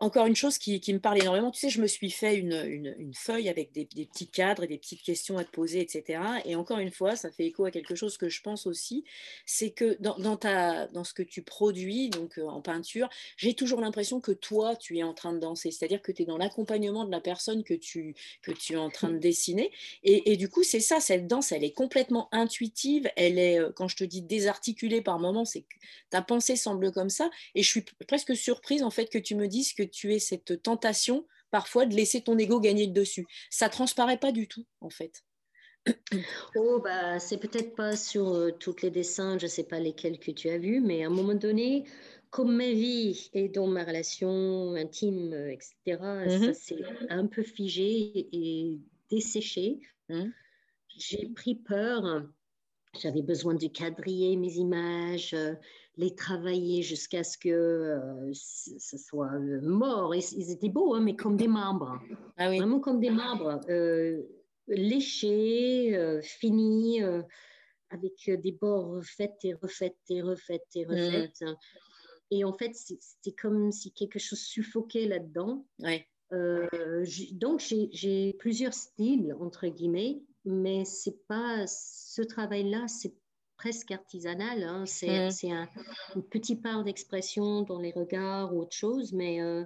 [0.00, 3.48] encore une chose qui, me parle énormément, tu sais, je me suis fait une, feuille
[3.48, 6.20] avec des, petits cadres et des petites questions à te poser, etc.
[6.44, 9.04] Et encore une fois, ça fait écho à quelque chose que je pense aussi,
[9.44, 13.80] c'est que dans, ta, dans ce que tu produis, donc euh, en peinture, j'ai toujours
[13.80, 17.04] l'impression que toi, tu es en train de danser, c'est-à-dire que tu es dans l'accompagnement
[17.04, 19.72] de la personne que tu, que tu es en train de dessiner.
[20.02, 23.88] Et, du coup, c'est ça, cette danse, elle est complètement intuitive, elle est, euh, quand
[23.88, 25.74] je te dis désarticulée par moments, c'est que
[26.10, 27.30] ta pensée semble comme ça.
[27.54, 30.62] Et je suis presque surprise en fait que tu me dises que tu es cette
[30.62, 33.26] tentation parfois de laisser ton ego gagner le dessus.
[33.50, 35.22] Ça transparaît pas du tout en fait.
[36.56, 40.32] Oh bah c'est peut-être pas sur euh, tous les dessins, je sais pas lesquels que
[40.32, 41.84] tu as vus, mais à un moment donné,
[42.30, 46.54] comme ma vie et dans ma relation intime, euh, etc., ça mm-hmm.
[46.54, 49.80] s'est un peu figé et desséché.
[50.08, 50.30] Mm.
[50.96, 52.24] J'ai pris peur.
[53.00, 55.54] J'avais besoin de cadrer mes images, euh,
[55.96, 60.14] les travailler jusqu'à ce que euh, ce soit euh, mort.
[60.14, 61.98] Ils, étaient beaux, hein, mais comme des marbres.
[62.36, 63.60] Ah Vraiment comme des marbres.
[63.68, 64.22] Euh,
[64.68, 67.00] léchés, finis,
[67.90, 70.90] avec des bords refaits et refaits et refaits et mm.
[70.90, 71.44] refaits.
[72.32, 75.64] Et en fait, c'était comme si quelque chose suffoquait là-dedans.
[77.32, 83.14] donc, j'ai plusieurs styles, entre guillemets, mais c'est pas ce travail-là, c'est
[83.56, 84.62] presque artisanal.
[84.62, 84.86] Hein.
[84.86, 85.52] C'est, mmh.
[85.52, 85.68] un,
[86.14, 89.64] une petite part d'expression dans les regards ou autre chose, mais, euh,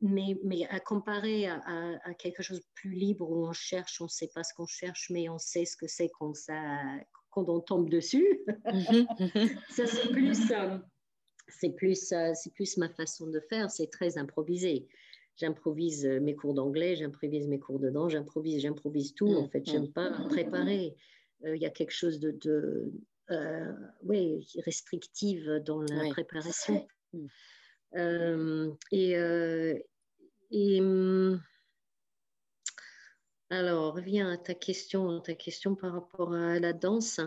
[0.00, 4.08] mais, mais, à comparer à, quelque chose de plus libre où on cherche, on ne
[4.08, 6.78] sait pas ce qu'on cherche, mais on sait ce que c'est quand, ça,
[7.30, 8.40] quand on tombe dessus.
[8.72, 10.78] Mmh mmh ça, c'est plus, euh,
[11.48, 13.70] c'est, plus, euh, c'est plus ma façon de faire.
[13.70, 14.88] C'est très improvisé
[15.38, 19.32] j'improvise mes cours d'anglais, j'improvise mes cours de danse, j'improvise, j'improvise tout.
[19.34, 20.96] En fait, j'aime pas préparer.
[21.44, 22.92] Euh, il y a quelque chose de, de
[23.30, 23.72] euh,
[24.64, 26.86] restrictive dans la préparation.
[27.12, 27.26] Mm.
[27.96, 29.12] Euh, et,
[30.50, 31.40] et hum,
[33.50, 37.20] alors, reviens à ta question, ta question par rapport à la danse.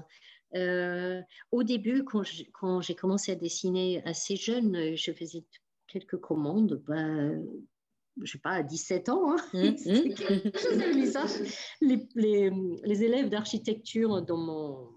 [1.52, 5.44] au début, quand j'ai commencé à dessiner assez jeune, je faisais
[5.88, 6.84] quelques commandes.
[6.88, 7.32] Bah,
[8.22, 9.32] je sais pas, à 17 ans.
[9.32, 9.38] Hein.
[9.54, 10.06] Mmh, mmh.
[11.82, 12.52] les, les,
[12.84, 14.90] les, élèves d'architecture dans mon,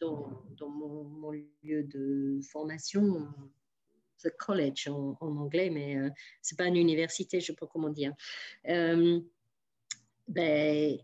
[0.00, 1.30] dans, dans mon,
[1.62, 3.26] lieu de formation,
[4.22, 6.10] the college en, anglais, mais euh,
[6.42, 8.12] c'est pas une université, je sais pas comment dire.
[8.68, 9.20] Euh,
[10.28, 10.98] ben,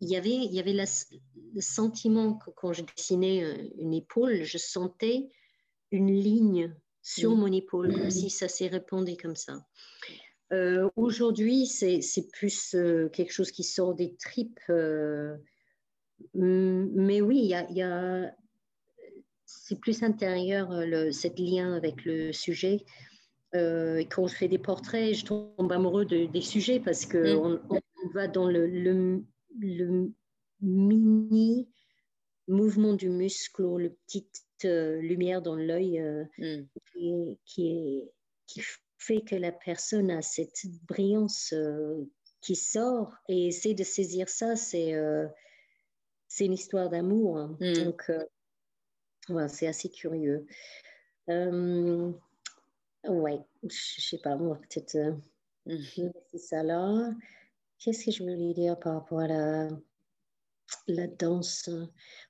[0.00, 4.42] il y avait, il y avait le sentiment que quand je dessinais euh, une épaule,
[4.42, 5.30] je sentais
[5.90, 9.66] une ligne sur mon épaule, si ça s'est répandu comme ça.
[10.52, 14.60] Euh, aujourd'hui, c'est plus euh, quelque chose qui sort des tripes.
[14.70, 15.36] Euh,
[16.34, 18.34] mais oui, il y a,
[19.44, 22.84] c'est plus intérieur, le, cette lien avec le sujet.
[23.52, 27.68] quand je fais des portraits, je tombe amoureux des sujets parce qu'on mm.
[27.70, 30.12] on va dans le, le,
[30.60, 31.68] mini
[32.48, 36.00] mouvement du muscle, le petite lumière dans l'œil
[36.38, 36.62] mm.
[36.92, 38.12] qui, qui, est,
[38.46, 38.60] qui
[39.06, 44.56] fait que la personne a cette brillance euh, qui sort et essaie de saisir ça,
[44.56, 45.26] c'est euh,
[46.28, 47.38] c'est une histoire d'amour.
[47.38, 47.56] Hein.
[47.60, 47.84] Mm.
[47.84, 48.24] Donc, euh,
[49.48, 50.46] c'est assez curieux.
[51.28, 51.70] ouais,
[53.62, 54.96] je sais pas, va peut-être
[55.66, 56.10] mm.
[56.36, 57.12] ça là.
[57.78, 59.68] Qu'est-ce que je voulais dire par rapport à la,
[60.86, 61.68] la danse?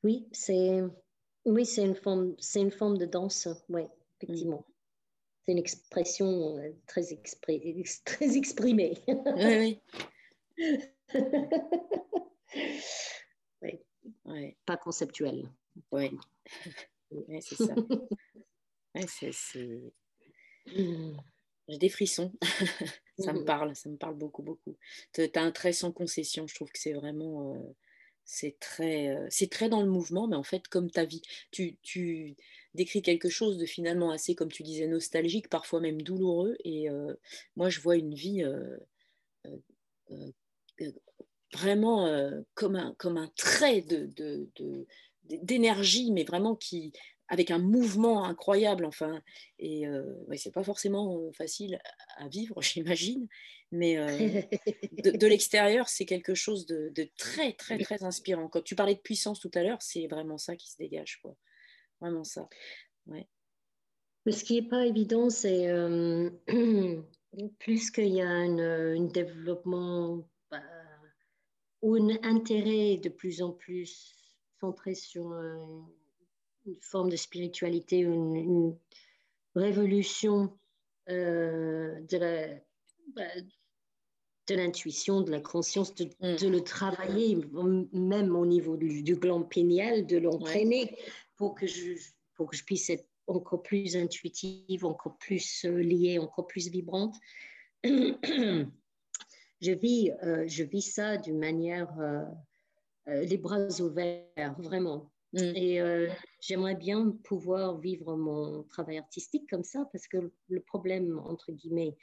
[0.03, 0.83] Oui, c'est
[1.45, 3.49] oui, c'est une forme, c'est une forme de danse.
[3.69, 3.83] Oui,
[4.21, 4.65] effectivement
[5.45, 7.03] c'est une expression euh, très,
[8.05, 8.99] très exprimée.
[9.09, 9.81] Oui,
[10.59, 10.81] oui.
[14.25, 14.57] oui.
[14.65, 15.51] Pas conceptuelle.
[15.91, 16.11] Oui,
[17.41, 17.75] c'est ça.
[19.09, 19.93] c'est,
[20.67, 22.33] J'ai des frissons.
[23.19, 23.45] ça me mm.
[23.45, 24.77] parle, ça me parle beaucoup, beaucoup.
[25.13, 26.47] Tu as un trait sans concession.
[26.47, 27.55] Je trouve que c'est vraiment.
[27.55, 27.75] Euh,
[28.25, 31.77] c'est très, euh, c'est très dans le mouvement, mais en fait, comme ta vie, tu,
[31.83, 32.37] tu
[32.75, 36.57] décrit quelque chose de finalement assez, comme tu disais, nostalgique, parfois même douloureux.
[36.65, 37.15] Et euh,
[37.57, 38.77] moi, je vois une vie euh,
[41.53, 44.11] vraiment comme, un, comme un trait de,
[45.25, 46.93] d'énergie, mais vraiment qui,
[47.29, 49.23] avec un mouvement incroyable, enfin,
[49.59, 49.89] et
[50.27, 51.79] ouais, c'est pas forcément facile
[52.17, 53.29] à vivre, j'imagine,
[53.71, 53.97] mais
[54.93, 58.49] de, l'extérieur, c'est quelque chose de, très, très, très inspirant.
[58.49, 61.37] Quand tu parlais de puissance tout à l'heure, c'est vraiment ça qui se dégage, quoi.
[62.05, 62.51] Vraiment ça.
[63.07, 63.27] Ouais.
[64.27, 65.69] Mais ce qui n'est pas évident, c'est
[67.59, 70.61] plus qu'il y a un développement bah,
[71.81, 74.15] ou un intérêt de plus en plus
[74.61, 75.33] centré sur
[76.67, 78.77] une forme de spiritualité, une, une
[79.55, 80.53] révolution
[81.09, 82.59] euh, de
[83.15, 83.23] bah,
[84.47, 86.51] de l'intuition, de la conscience, de, mm.
[86.51, 87.39] le travailler,
[87.93, 90.97] même au niveau du, gland pénial, de l'entraîner
[91.37, 91.95] pour, que je,
[92.35, 97.17] pour que je puisse être encore plus intuitive, encore plus euh, liée, encore plus vibrante.
[97.85, 98.67] je,
[99.73, 101.93] vis, euh, je vis ça d'une manière,
[103.07, 105.11] les bras ouverts, vraiment.
[105.35, 105.57] Mm.
[105.57, 106.09] Et euh,
[106.41, 111.97] j'aimerais bien pouvoir vivre mon travail artistique comme ça, parce que le problème, entre guillemets,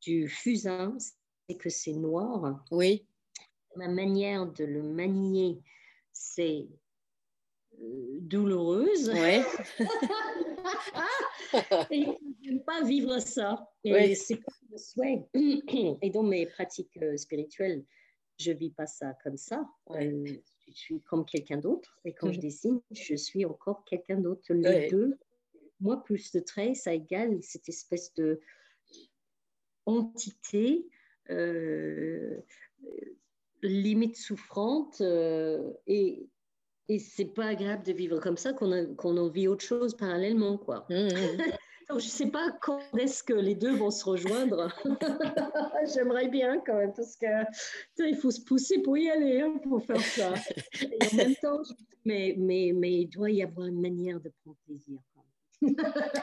[0.00, 0.96] du fusain,
[1.48, 2.64] c'est que c'est noir.
[2.70, 3.04] Oui.
[3.76, 5.60] Ma manière de le manier,
[6.12, 6.87] c'est euh,
[8.20, 9.10] douloureuse.
[9.10, 9.42] Oui.
[11.90, 12.06] et
[12.42, 13.68] je n'aime pas vivre ça.
[13.84, 15.28] Et c'est pas le souhait.
[16.02, 17.84] Et dans mes pratiques euh, spirituelles,
[18.38, 19.68] je vis pas ça comme ça
[20.68, 21.98] je suis comme quelqu'un d'autre.
[22.04, 22.42] Et quand je mhm.
[22.42, 24.52] dessine, je suis encore quelqu'un d'autre.
[24.52, 25.18] Les deux,
[25.80, 28.40] moi, plus de traits, ça égale cette espèce de
[29.86, 30.86] entité
[31.30, 32.40] euh,
[33.62, 35.00] limite souffrante.
[35.00, 36.28] Euh, et,
[36.88, 40.56] et c'est pas agréable de vivre comme ça, qu'on qu'on en vit autre chose parallèlement.
[40.58, 40.86] quoi.
[40.88, 41.38] Mmh, mmh.
[41.88, 44.68] Donc, je ne sais pas quand est-ce que les deux vont se rejoindre.
[45.94, 50.00] J'aimerais bien quand même, parce qu'il faut se pousser pour y aller, hein, pour faire
[50.00, 50.34] ça.
[50.82, 51.62] Et en même temps,
[52.04, 54.98] mais, mais, mais il doit y avoir une manière de prendre plaisir.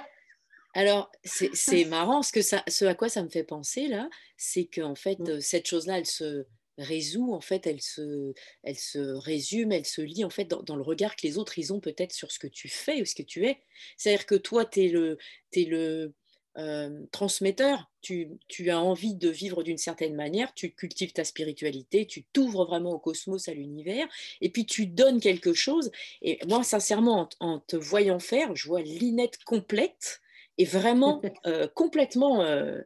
[0.75, 4.65] Alors, c'est marrant, ce, que ça, ce à quoi ça me fait penser, là, c'est
[4.65, 5.39] qu'en fait, mm.
[5.39, 6.45] cette chose-là, elle se,
[6.77, 8.33] résout, en fait, elle se,
[8.63, 11.73] elle se résume, elle se lit en fait dans, le regard que les autres ils
[11.73, 13.59] ont peut-être sur ce que tu fais ou ce que tu es.
[13.97, 15.17] C'est-à-dire que toi, tu es le,
[15.53, 16.13] es le
[16.57, 22.05] euh, transmetteur, tu, tu, as envie de vivre d'une certaine manière, tu cultives ta spiritualité,
[22.07, 24.07] tu t'ouvres vraiment au cosmos, à l'univers,
[24.41, 25.91] et puis tu donnes quelque chose.
[26.21, 30.21] Et moi, sincèrement, en, te voyant faire, je vois l'inette complète
[30.57, 32.81] et vraiment euh, complètement, euh,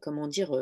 [0.00, 0.52] comment dire,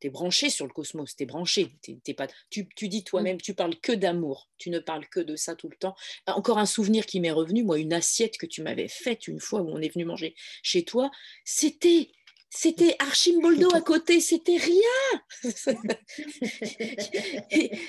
[0.00, 1.68] tu es branché sur le cosmos, tu es branché.
[2.16, 3.42] pas, tu, tu dis toi-même, mm.
[3.42, 5.94] tu parles que d'amour, tu ne parles que de ça tout le temps.
[6.26, 9.60] Encore un souvenir qui m'est revenu, moi, une assiette que tu m'avais faite une fois
[9.60, 11.10] où on est venu manger chez toi,
[11.44, 12.10] c'était
[12.52, 15.44] c'était Archimboldo à côté, c'était rien.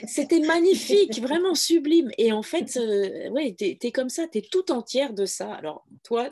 [0.07, 2.11] c'était magnifique, vraiment sublime.
[2.19, 5.51] Et en fait, euh, ouais, tu es, comme ça, tu es tout entière de ça.
[5.55, 6.29] Alors, toi,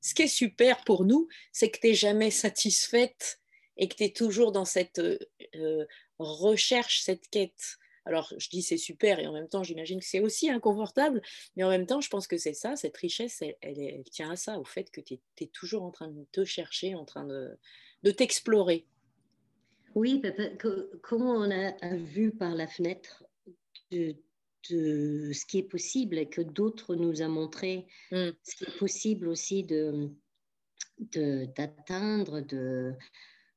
[0.00, 3.40] ce qui est super pour nous, c'est que tu n'es jamais satisfaite
[3.76, 5.18] et que tu es toujours dans cette euh,
[5.54, 5.84] euh,
[6.18, 10.20] recherche, cette quête Alors, je dis c'est super et en même temps, j'imagine que c'est
[10.20, 11.22] aussi inconfortable,
[11.56, 14.58] mais en même temps, je pense que c'est ça, cette richesse, elle, tient à ça,
[14.58, 17.56] au fait que tu es, toujours en train de te chercher, en train de,
[18.02, 18.86] de t'explorer.
[19.94, 20.22] Oui,
[21.02, 23.24] comment on a vu par la fenêtre
[23.90, 24.14] de,
[24.68, 28.30] ce qui est possible et que d'autres nous ont montré mmh.
[28.42, 30.10] ce qui est possible aussi de
[30.98, 32.94] d'atteindre, de,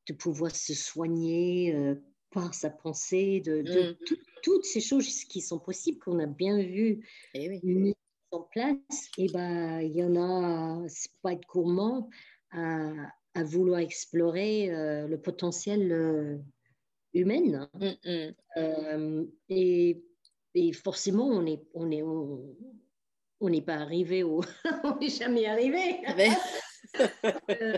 [0.10, 1.96] de, pouvoir se soigner euh,
[2.32, 3.96] par sa pensée, de, mmh.
[4.44, 7.96] toutes ces choses qui sont possibles, qu'on a bien vu et eh
[8.32, 8.78] en place,
[9.18, 12.10] et eh ben il y en a, c'est pas être gourmand
[12.52, 12.92] à,
[13.34, 16.38] à vouloir explorer euh, le potentiel euh,
[17.14, 17.68] humain.
[17.74, 17.96] Hein.
[18.06, 19.28] Mmh, mmh.
[19.50, 20.04] et,
[20.56, 24.42] et, forcément, on n'est on est, on, n'est pas arrivé au,
[24.84, 26.02] on n'est jamais arrivé.
[27.50, 27.78] euh,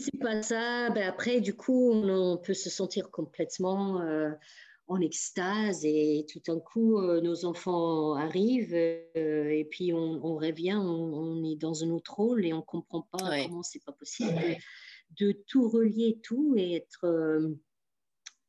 [0.00, 4.30] c'est pas ça, ben après, du coup, on, peut se sentir complètement euh,
[4.88, 10.76] en extase et tout d'un coup, euh, nos enfants arrivent euh, et puis on, revient,
[10.76, 14.34] on, est dans un autre rôle et on comprend pas comment c'est pas possible
[15.18, 17.06] de, tout relier tout et être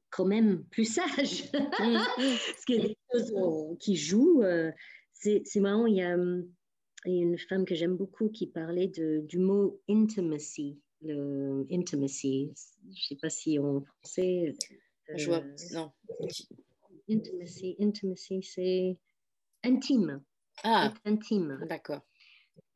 [0.10, 1.52] quand même plus sage.
[1.54, 1.98] Mmh.
[2.18, 4.44] Parce qu'il y a des choses qui jouent.
[5.14, 6.16] c'est marrant, il y a
[7.06, 10.80] il y a une femme que j'aime beaucoup qui parlait de, du mot intimacy.
[11.04, 12.52] Le intimacy,
[12.84, 14.54] je ne sais pas si en français.
[15.10, 15.44] Euh, je vois,
[15.74, 15.92] non.
[17.10, 18.98] Intimacy, intimacy, c'est
[19.64, 20.22] intime.
[20.64, 21.60] Ah, intime.
[21.68, 22.02] D'accord.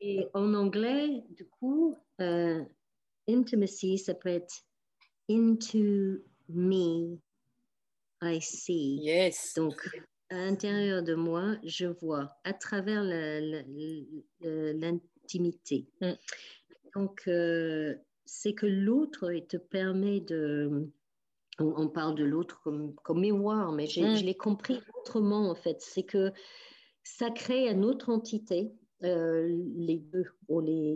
[0.00, 2.64] Et en anglais, du coup, euh,
[3.28, 4.64] intimacy, ça peut être
[5.30, 7.18] into me,
[8.22, 8.98] I see.
[9.02, 9.54] Yes.
[9.56, 9.74] Donc,
[10.30, 13.02] à l'intérieur de moi, je vois à travers
[14.40, 15.86] l'intimité.
[16.00, 16.12] Mm.
[16.94, 17.94] Donc, euh,
[18.26, 20.90] c'est que l'autre te permet de...
[21.58, 24.16] On, parle de l'autre comme, comme, miroir, mais mm.
[24.16, 25.80] je l'ai compris autrement en fait.
[25.80, 26.30] C'est que
[27.02, 28.74] ça crée une autre entité,
[29.04, 30.94] euh, les deux, ou les,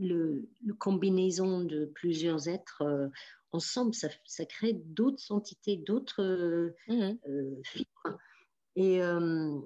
[0.00, 0.48] le,
[0.78, 3.08] combinaison de plusieurs êtres euh,
[3.50, 7.62] ensemble, ça, ça crée d'autres entités, d'autres mm.
[7.64, 8.18] fibres.
[8.76, 9.60] Et, euh,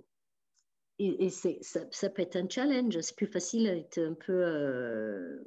[0.99, 1.51] et, ça,
[1.91, 2.99] ça, peut être un challenge.
[3.01, 5.39] C'est plus facile d'être un peu euh,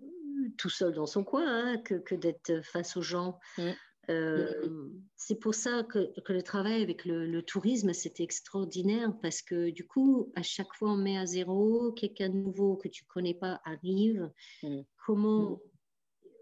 [0.57, 3.39] tout seul dans son coin hein, que, que d'être face aux gens.
[3.57, 3.71] Mm.
[4.09, 9.69] Euh, c'est pour ça que, que, le travail avec le, tourisme, c'était extraordinaire parce que
[9.69, 13.35] du coup, à chaque fois, on met à zéro, quelqu'un de nouveau que tu connais
[13.35, 14.31] pas arrive.
[14.63, 14.81] Mm.
[15.05, 15.59] Comment mm.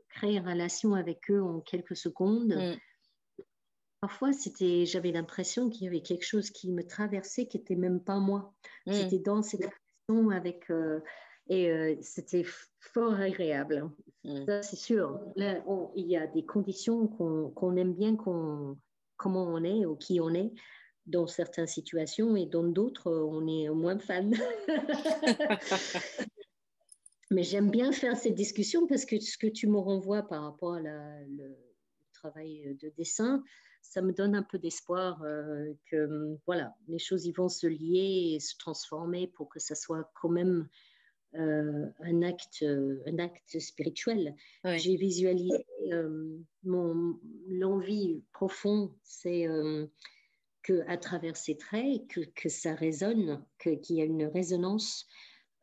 [0.10, 2.55] créer une relation avec eux en quelques secondes?
[3.99, 7.99] Parfois, c'était, j'avais l'impression qu'il y avait quelque chose qui me traversait, qui n'était même
[8.01, 8.53] pas moi.
[8.89, 9.68] C'était dans cette
[10.08, 10.70] relation avec.
[10.70, 11.01] Euh,
[11.50, 12.45] et euh, c'était
[12.80, 13.89] fort agréable.
[14.24, 14.45] Mmh.
[14.45, 15.20] Ça, c'est sûr.
[15.36, 15.64] Là,
[15.95, 18.78] il y a des conditions qu'on aime bien qu'on,
[19.18, 20.52] comment on est ou qui on est
[21.06, 24.34] dans certaines situations et dans d'autres, on est moins fan.
[27.32, 30.76] Mais j'aime bien faire cette discussion parce que ce que tu me renvoies par rapport
[30.76, 31.58] à le
[32.14, 33.43] travail de dessin,
[33.82, 38.34] ça me donne un peu d'espoir euh, que voilà, les choses ils vont se lier
[38.34, 40.68] et se transformer pour que ça soit quand même
[41.36, 44.36] euh, un, acte, un acte spirituel.
[44.63, 49.89] J'ai visualisé hum, mon l'envie profonde, c'est hum,
[50.63, 55.07] que à travers ces traits, que, que ça résonne, qu'il y a une résonance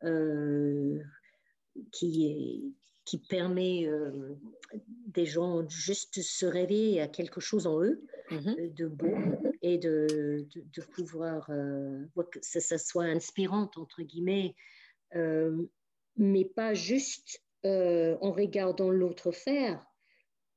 [0.03, 0.99] euh,
[1.91, 4.35] qui est qui permet euh,
[5.07, 8.59] des gens juste de se réveiller à quelque chose en eux mm-hmm.
[8.59, 9.15] euh, de beau
[9.61, 14.55] et de, de, pouvoir euh, que ça, soit inspirant entre guillemets
[16.17, 19.85] mais pas juste en regardant l'autre faire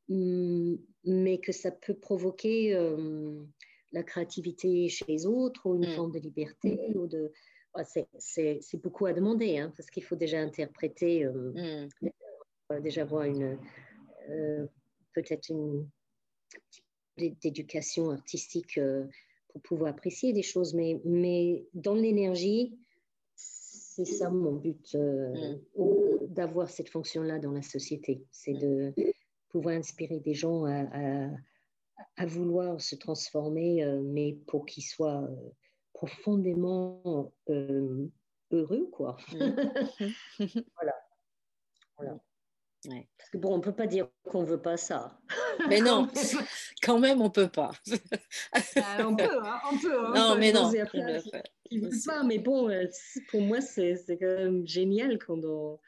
[0.09, 2.77] mm, mais que ça peut provoquer
[3.93, 5.95] la créativité chez les autres ou une mm.
[5.95, 7.33] forme de liberté ou de
[8.19, 11.89] c'est beaucoup à demander hein, parce qu'il faut déjà interpréter mm
[12.83, 13.59] déjà avoir une
[14.31, 14.67] euh,
[15.15, 15.89] peut-être une
[17.17, 19.05] d'éducation artistique euh,
[19.49, 22.79] pour pouvoir apprécier des choses, mais, mais dans l'énergie,
[24.05, 26.27] c'est ça mon but, euh, mm.
[26.29, 28.59] d'avoir cette fonction-là dans la société, c'est mm.
[28.59, 28.95] de
[29.49, 31.31] pouvoir inspirer des gens à,
[32.17, 35.29] à, vouloir se transformer, mais pour qu'ils soient
[35.93, 37.33] profondément
[38.53, 39.17] heureux, quoi.
[39.33, 40.39] Mm.
[41.97, 42.21] voilà.
[42.85, 45.19] Parce que bon, on peut pas dire qu'on veut pas ça.
[45.69, 46.09] Mais non,
[46.83, 47.73] quand même, on peut pas.
[48.53, 50.07] Ah, on peut, hein, on peut.
[50.07, 50.71] Hein, non, mais non.
[51.71, 52.87] Il veut pas, mais bon, euh,
[53.31, 55.79] pour moi, c'est quand même génial quand on,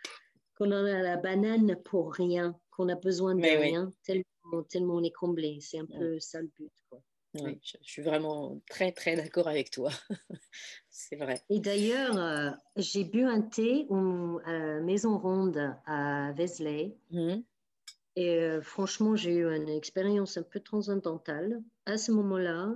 [0.55, 5.05] quand on a la banane pour rien, qu'on a besoin de rien, tellement, tellement, on
[5.05, 5.59] est comblé.
[5.61, 6.73] C'est un peu ça le but.
[6.89, 7.01] Quoi.
[7.35, 9.91] Oui, je, suis vraiment très, très d'accord avec toi.
[10.91, 11.41] c'est vrai.
[11.49, 13.87] Et d'ailleurs, euh, j'ai bu un thé
[14.45, 16.97] à Maison Ronde à Vézelay.
[17.11, 17.37] Mmh.
[18.17, 21.63] Et euh, franchement, j'ai eu une expérience un peu transcendantale.
[21.87, 22.75] À ce moment-là,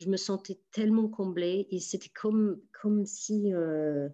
[0.00, 4.08] je me sentais tellement comblée et c'était comme, comme si euh,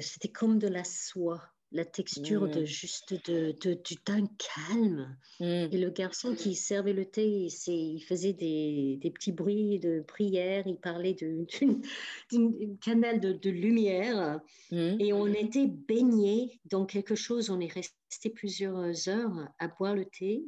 [0.00, 1.42] c'était comme de la soie
[1.76, 2.64] la texture de mmh.
[2.64, 5.16] juste de, du d'un calme.
[5.40, 5.44] Mmh.
[5.44, 10.66] Et le garçon qui servait le thé, il faisait des, des, petits bruits de prière,
[10.66, 11.14] il parlait
[12.32, 14.40] d'un canal de, de lumière.
[14.72, 15.00] Mmh.
[15.00, 20.06] Et on était baignés dans quelque chose, on est resté plusieurs heures à boire le
[20.06, 20.44] thé.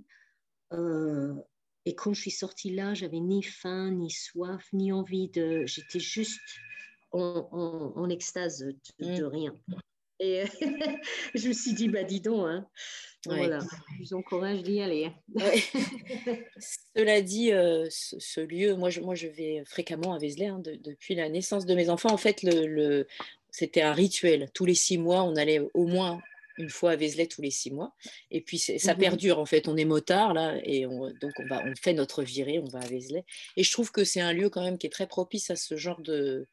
[0.73, 1.35] Euh,
[1.85, 5.65] et quand je suis sortie là, j'avais ni faim, ni soif, ni envie de...
[5.67, 6.41] J'étais juste
[7.13, 9.55] en, en, extase de, de rien.
[10.21, 10.45] Et
[11.35, 12.67] je me suis dit, bah dis donc, hein.
[13.25, 15.11] voilà, je vous encourage d'y aller.
[16.97, 21.15] Cela dit, euh, ce, lieu, moi je, moi je vais fréquemment à Vézelay hein, depuis
[21.15, 22.13] la naissance de mes enfants.
[22.13, 23.07] En fait, le,
[23.51, 24.51] c'était un rituel.
[24.55, 26.21] Tous les six mois, on allait au moins
[26.57, 27.95] une fois à Vézelay tous les six mois.
[28.33, 29.01] Et puis ça mhm.
[29.01, 29.69] perdure en fait.
[29.69, 32.87] On est motard là et donc on, va, on fait notre virée, on va à
[32.87, 33.25] Vézelay.
[33.57, 35.77] Et je trouve que c'est un lieu quand même qui est très propice à ce
[35.77, 36.49] genre de,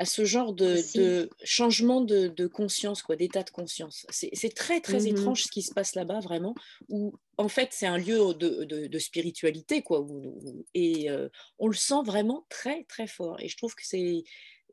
[0.00, 4.06] à ce genre de, changement de, conscience, quoi, d'état de conscience.
[4.08, 6.54] C'est très, très mmh étrange ce qui se passe là-bas, vraiment,
[6.88, 10.06] où en fait, c'est un lieu de, spiritualité, quoi,
[10.72, 11.28] et euh,
[11.58, 13.38] on le sent vraiment très, très fort.
[13.40, 14.24] Et je trouve que c'est.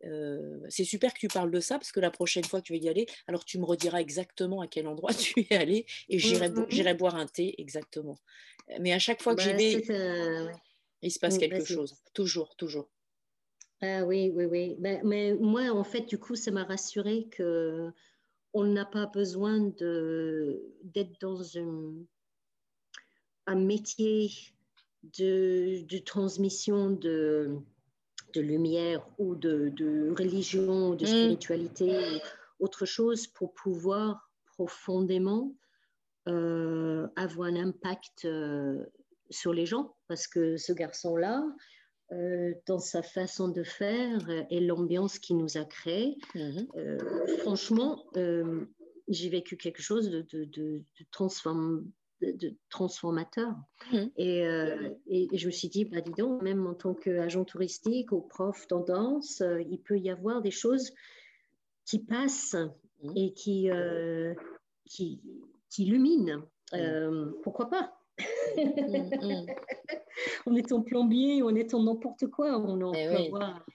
[0.06, 2.74] Euh, c'est super que tu parles de ça parce que la prochaine fois que tu
[2.78, 6.18] vas y aller, alors tu me rediras exactement à quel endroit tu es allé et
[6.18, 8.20] mmh j'irai boire un thé exactement.
[8.80, 10.52] Mais à chaque fois que j'y bah, vais,
[11.02, 11.96] il se passe mmh, quelque chose.
[12.14, 12.88] Toujours, toujours.
[13.82, 14.76] Ah oui, oui, oui.
[14.80, 17.92] Ben, mais moi, en fait, du coup, ça m'a rassuré que
[18.54, 21.44] on n'a pas besoin d'être dans
[23.46, 24.32] un métier
[25.04, 27.58] de, transmission de,
[28.34, 31.08] de, lumière ou de, de religion, de mmh.
[31.08, 32.20] spiritualité
[32.60, 35.54] ou autre chose pour pouvoir profondément
[36.28, 38.84] euh, avoir un impact euh,
[39.30, 39.96] sur les gens.
[40.08, 41.46] Parce que ce garçon-là,
[42.14, 46.18] euh, dans sa façon de faire et l'ambiance qu'il nous a créée.
[46.36, 46.68] Mhm.
[46.78, 46.98] Euh,
[47.40, 48.66] franchement, euh,
[49.10, 50.86] j'ai vécu quelque chose de, de, de,
[52.22, 53.54] de transformateur.
[53.92, 54.12] Mhm.
[54.16, 54.40] Et,
[55.08, 58.68] et, je me suis dit, bah, dis donc, même en tant qu'agent touristique ou prof
[58.68, 60.94] tendance, il peut y avoir des choses
[61.84, 62.56] qui passent
[63.04, 63.18] mhm.
[63.18, 63.70] et qui,
[64.86, 65.22] qui,
[65.70, 66.42] qui illuminent.
[67.44, 68.00] pourquoi pas?
[70.46, 73.66] On est en plombier, on est en n'importe quoi, on en eh peut avoir.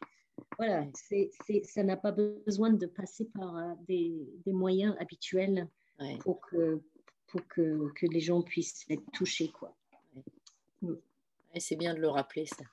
[0.58, 1.30] Voilà, c'est,
[1.64, 5.68] ça n'a pas besoin de passer par euh, des, des moyens habituels
[6.20, 6.80] pour, que,
[7.28, 9.48] pour que, que, les gens puissent être touchés.
[9.48, 9.74] Quoi.
[11.58, 12.64] C'est bien de le rappeler, ça.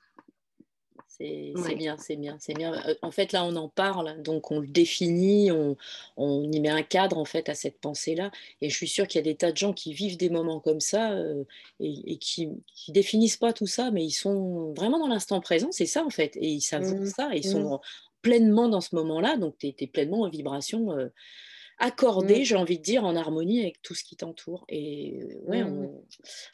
[1.20, 2.72] C'est bien, c'est bien, c'est bien.
[2.72, 5.76] Euh, en fait, là, on en parle, donc on le définit, on,
[6.16, 8.30] on y met un cadre en fait à cette pensée-là.
[8.62, 10.60] Et je suis sûre qu'il y a des tas de gens qui vivent des moments
[10.60, 11.44] comme ça euh,
[11.78, 12.54] et, qui, ne
[12.88, 16.36] définissent pas tout ça, mais ils sont vraiment dans l'instant présent, c'est ça en fait.
[16.36, 17.06] Et ils savent mmh.
[17.06, 17.80] ça, ils sont mmh.
[18.22, 20.92] pleinement dans ce moment-là, donc tu es, pleinement en vibration.
[20.92, 21.08] Euh,
[21.80, 22.44] accordé, mmh.
[22.44, 24.64] j'ai envie de dire, en harmonie avec tout ce qui t'entoure.
[24.68, 25.90] Et ouais, mmh.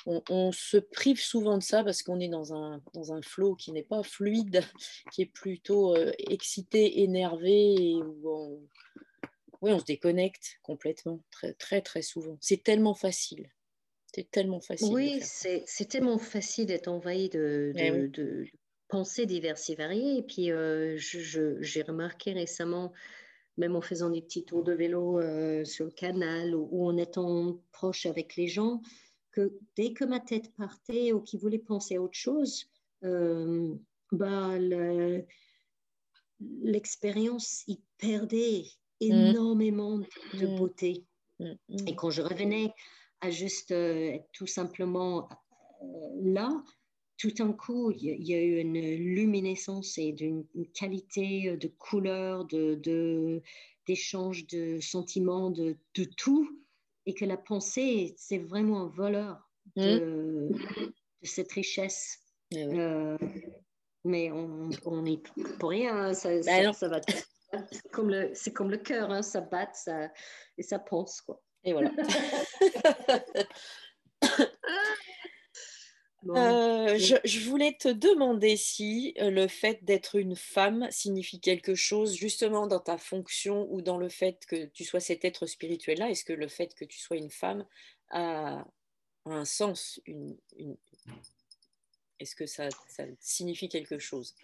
[0.06, 3.72] on, se prive souvent de ça parce qu'on est dans un, dans un flot qui
[3.72, 4.62] n'est pas fluide,
[5.12, 5.94] qui est plutôt
[6.30, 8.60] excité, énervé, et où on,
[9.62, 12.38] on se déconnecte complètement, très, très, très souvent.
[12.40, 13.50] C'est tellement facile.
[14.14, 14.92] C'est tellement facile.
[14.92, 18.46] Oui, c'est tellement facile d'être envahi de, eh de, de,
[18.88, 20.18] pensées diverses et variées.
[20.18, 20.50] Et puis,
[20.96, 22.92] j'ai remarqué récemment
[23.57, 27.59] même en faisant des petits tours de vélo euh, sur le canal ou, en étant
[27.72, 28.80] proche avec les gens,
[29.32, 32.66] que dès que ma tête partait ou qu'ils voulaient penser à autre chose,
[33.04, 33.74] euh,
[34.12, 34.59] bah,
[36.62, 38.64] l'expérience y perdait
[39.00, 39.04] mmh.
[39.04, 40.57] énormément de mmh.
[40.57, 41.04] beauté.
[41.40, 41.54] Mmh,
[41.86, 42.72] Et quand je revenais
[43.20, 45.28] à juste euh, être tout simplement
[46.20, 46.50] là,
[47.18, 50.44] tout d'un coup, il y, a eu une luminescence et d'une
[50.74, 53.42] qualité euh, de couleur, de,
[53.86, 56.60] d'échange de, sentiments, de, de, tout,
[57.06, 60.92] et que la pensée, c'est vraiment un voleur de, mmh.
[61.22, 62.18] cette richesse.
[62.52, 63.16] Eh euh,
[64.04, 65.20] mais on, on est
[65.58, 67.00] pour rien, ça, bah ça, va.
[67.72, 70.12] C'est comme le, c'est comme le cœur, hein, ça bat ça,
[70.58, 71.22] et ça pense.
[71.22, 71.42] Quoi.
[71.64, 71.90] Et voilà.
[76.30, 82.14] Euh, je, voulais te demander si euh, le fait d'être une femme signifie quelque chose
[82.14, 86.10] justement dans ta fonction ou dans le fait que tu sois cet être spirituel-là.
[86.10, 87.66] Est-ce que le fait que tu sois une femme
[88.10, 88.64] a,
[89.26, 90.36] un sens, une,
[92.18, 92.68] Est-ce que ça,
[93.20, 94.34] signifie quelque chose?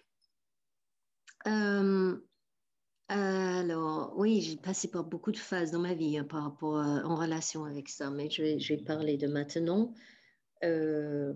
[1.46, 2.16] Euh,
[3.08, 7.16] Alors, oui, j'ai passé par beaucoup de phases dans ma vie hein, par rapport en
[7.16, 9.94] relation avec ça, mais je vais, je vais parler de maintenant.
[10.64, 11.32] Euh,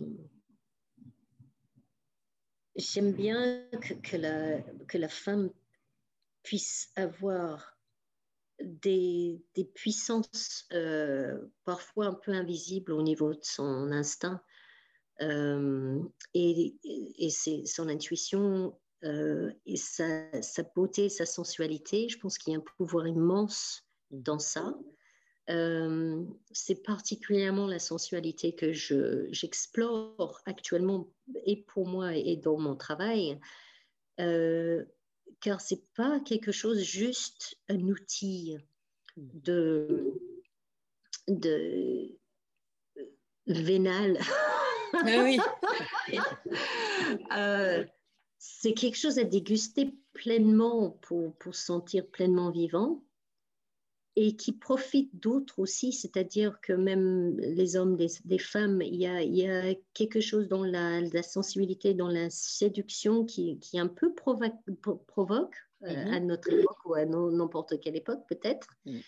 [2.77, 3.68] j'aime bien
[4.03, 5.51] que, la, que la femme
[6.43, 7.77] puisse avoir
[8.61, 14.43] des, des puissances euh, parfois un peu invisibles au niveau de son instinct
[15.20, 15.99] euh,
[16.35, 22.09] et, et c'est son intuition euh, et sa, sa, beauté, sa sensualité.
[22.09, 24.74] Je pense qu'il y a un pouvoir immense dans ça.
[25.49, 31.09] Euh, c'est particulièrement la sensualité que j'explore actuellement
[31.44, 33.38] et pour moi et dans mon travail,
[34.18, 34.84] euh,
[35.40, 38.57] car c'est pas quelque chose juste un outil
[39.16, 40.14] de,
[41.28, 42.18] de
[43.47, 44.18] vénal.
[44.92, 45.38] Ah oui.
[47.36, 47.84] Euh,
[48.38, 53.06] c'est quelque chose à déguster pleinement pour, pour sentir pleinement vivant
[54.19, 59.23] et qui profite d'autres aussi, c'est-à-dire que même les hommes, des, femmes, il y, a,
[59.23, 64.14] il y, a, quelque chose dans la, sensibilité, dans la séduction qui, qui un peu
[64.14, 64.55] provoque,
[65.07, 66.14] provoque euh, mm-hmm.
[66.14, 69.01] à notre époque ou à n'importe quelle époque peut-être, mm.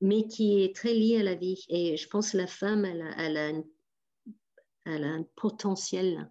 [0.00, 1.64] mais qui est très lié à la vie.
[1.68, 3.64] Et je pense que la femme, elle a, elle a, un,
[4.86, 6.28] elle a un, potentiel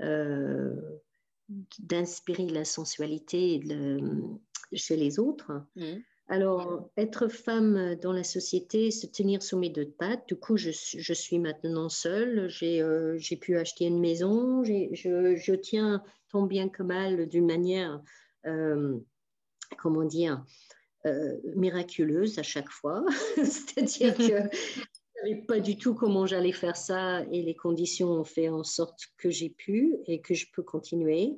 [0.00, 0.74] euh,
[1.78, 3.60] d'inspirer la sensualité
[4.72, 5.52] chez les autres.
[5.76, 5.98] Mm.
[6.28, 10.26] Alors, être femme dans la société, se tenir sous mes deux pattes.
[10.26, 12.50] Du coup, je, suis maintenant seule.
[12.62, 14.64] Euh, j'ai pu acheter une maison.
[14.64, 18.02] Je, tiens tant bien que mal d'une manière,
[18.46, 18.98] euh,
[19.76, 20.42] comment dire,
[21.04, 23.04] euh, miraculeuse à chaque fois.
[23.36, 24.48] C'est-à-dire que je ne
[25.20, 28.98] savais pas du tout comment j'allais faire ça et les conditions ont fait en sorte
[29.18, 31.36] que j'ai pu et que je peux continuer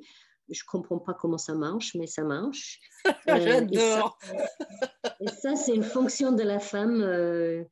[0.49, 2.79] je comprends pas comment ça marche, mais ça marche.
[3.29, 4.17] Euh, J'adore.
[5.21, 7.63] et ça, c'est une fonction de la femme, euh,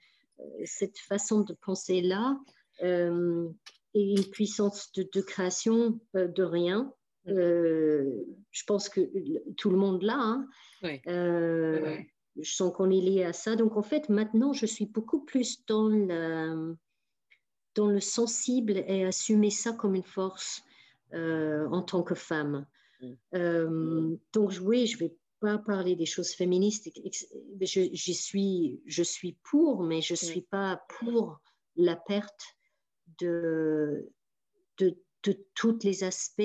[0.64, 2.40] cette façon de penser là,
[2.84, 3.50] euh,
[3.94, 6.94] et une puissance de, création de rien.
[7.26, 7.32] Mm.
[8.52, 9.02] je pense que
[9.56, 10.18] tout le monde l'a.
[10.18, 10.48] Hein.
[10.84, 13.56] Je sens qu'on est lié à ça.
[13.56, 16.78] Donc en fait, maintenant, je suis beaucoup plus dans le
[18.00, 20.65] sensible et assumer ça comme une force.
[21.14, 22.66] Euh, en tant que femme.
[23.00, 23.12] Mm.
[23.36, 26.90] Euh, donc oui, je vais pas parler des choses féministes.
[27.62, 30.32] Je, suis, je suis pour, mais je ne mm.
[30.32, 31.40] suis pas pour
[31.76, 32.58] la perte
[33.20, 34.10] de,
[34.80, 36.42] de, de tous les aspects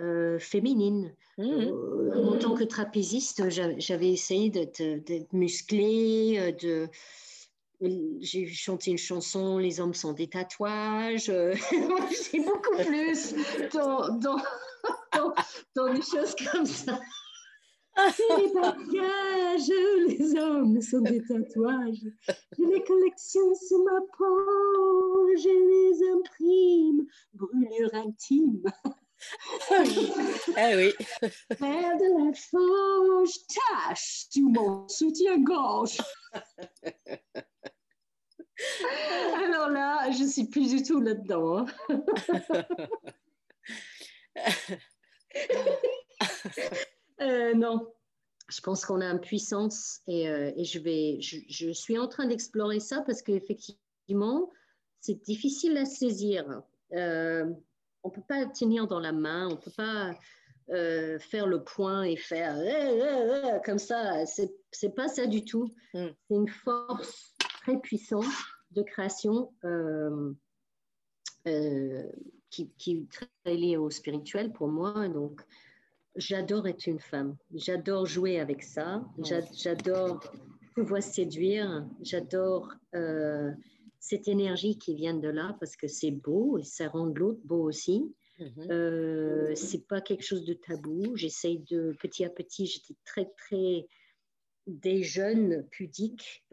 [0.00, 1.14] euh, féminines.
[1.38, 1.70] Mm.
[2.14, 6.88] en tant que trapéziste, j'avais essayé d'être musclée, de,
[7.80, 11.28] j'ai chanté une chanson, Les hommes sont des tatouages.
[11.28, 11.54] Euh,
[12.32, 13.34] j'ai beaucoup plus
[13.72, 14.42] dans, dans,
[15.74, 16.98] dans, des choses comme ça.
[18.14, 19.68] C'est les bagages,
[20.06, 22.04] les hommes sont des tatouages.
[22.58, 28.62] J'ai les collections sur ma peau, je les imprime, brûlure intime.
[30.56, 30.92] ah oui.
[31.56, 35.98] Faire de la fange, tâche sur mon soutien-gorge.
[39.44, 41.58] Alors là, je suis plus du tout là-dedans.
[41.58, 41.66] Hein.
[47.22, 47.90] Euh, non,
[48.48, 52.08] je pense qu'on a une puissance et, euh, et je, vais, je, je, suis en
[52.08, 54.50] train d'explorer ça parce qu'effectivement,
[55.00, 56.62] c'est difficile à saisir.
[56.92, 57.46] Euh,
[58.02, 60.14] on ne peut pas tenir dans la main, on ne peut pas
[61.18, 62.56] faire le point et faire
[63.64, 64.26] comme ça.
[64.26, 64.52] C'est
[64.82, 65.74] n'est pas ça du tout.
[65.94, 66.06] Mm.
[66.28, 67.35] C'est une force
[67.66, 68.22] très puissant
[68.70, 70.32] de création euh,
[71.48, 72.04] euh,
[72.50, 75.08] qui, est très lié au spirituel pour moi.
[75.08, 75.42] Donc,
[76.14, 77.36] j'adore être une femme.
[77.52, 79.04] J'adore jouer avec ça.
[79.52, 80.20] J'adore
[80.76, 81.84] pouvoir séduire.
[82.02, 83.50] J'adore euh,
[83.98, 87.64] cette énergie qui vient de là parce que c'est beau et ça rend l'autre beau
[87.64, 88.14] aussi.
[88.38, 89.56] Mm-hmm.
[89.56, 91.16] c'est pas quelque chose de tabou.
[91.16, 92.66] J'essaye de petit à petit.
[92.66, 93.88] J'étais très très
[94.66, 96.44] des jeunes pudiques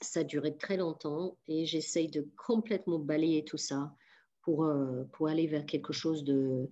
[0.00, 3.94] ça a duré très longtemps et j'essaye de complètement balayer tout ça
[4.42, 6.68] pour, euh, pour aller vers quelque chose de.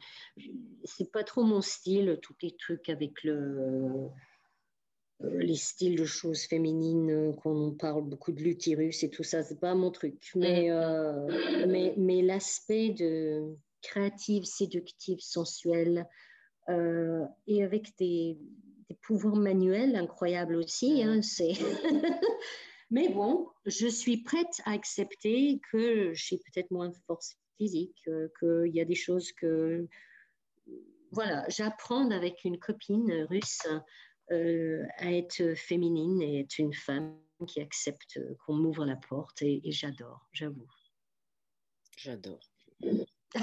[0.84, 4.08] C'est pas trop mon style, tous les trucs avec le,
[5.22, 9.60] euh, les styles de choses féminines, qu'on parle beaucoup de l'utérus et tout ça, c'est
[9.60, 10.30] pas mon truc.
[10.34, 10.72] Mais, mm.
[10.72, 16.06] euh, mais, mais l'aspect de créative, séductive, sensuelle,
[17.46, 18.36] et avec des,
[18.90, 21.54] des, pouvoirs manuels incroyables aussi, hein, c'est.
[22.90, 28.08] Mais bon, je suis prête à accepter que j'ai peut-être moins de force physique,
[28.38, 29.86] qu'il y a des choses que...
[31.10, 33.66] Voilà, j'apprends avec une copine russe
[34.30, 40.28] à être féminine et être une femme qui accepte qu'on m'ouvre la porte et, j'adore,
[40.32, 40.68] j'avoue.
[41.96, 42.40] J'adore.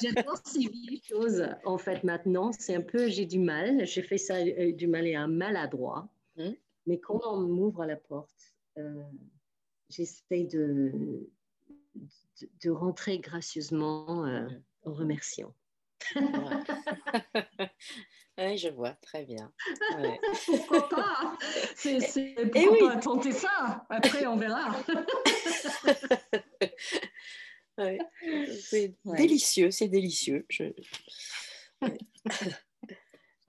[0.00, 2.52] J'adore ces vieilles choses en fait maintenant.
[2.52, 6.08] C'est un peu, j'ai du mal, j'ai fait ça euh, du mal et un maladroit.
[6.36, 6.52] Hmm.
[6.86, 9.02] Mais quand on m'ouvre la porte, euh,
[9.88, 11.28] j'essaie de,
[12.62, 14.48] de, rentrer gracieusement euh,
[14.84, 15.52] en remerciant.
[16.14, 16.16] oui,
[18.58, 19.52] je vois, très bien.
[20.46, 21.36] pourquoi pas?
[21.74, 21.98] C'est
[22.52, 22.78] pourquoi oui.
[22.80, 23.86] pas tenter ça?
[23.88, 24.76] Après, on verra.
[28.58, 30.46] C'est délicieux, c'est délicieux.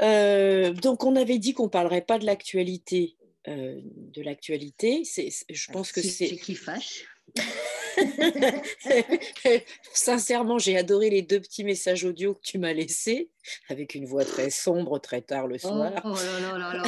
[0.01, 3.15] Euh, donc, on avait dit qu'on ne parlerait pas de l'actualité.
[3.47, 6.35] Euh, de l'actualité, je pense que c'est.
[6.35, 7.05] qui fâche.
[9.93, 13.29] Sincèrement, j'ai adoré les deux petits messages audio que tu m'as laissés,
[13.69, 15.93] avec une voix très sombre, très tard le oh, soir.
[16.03, 16.83] Oh, là là là là.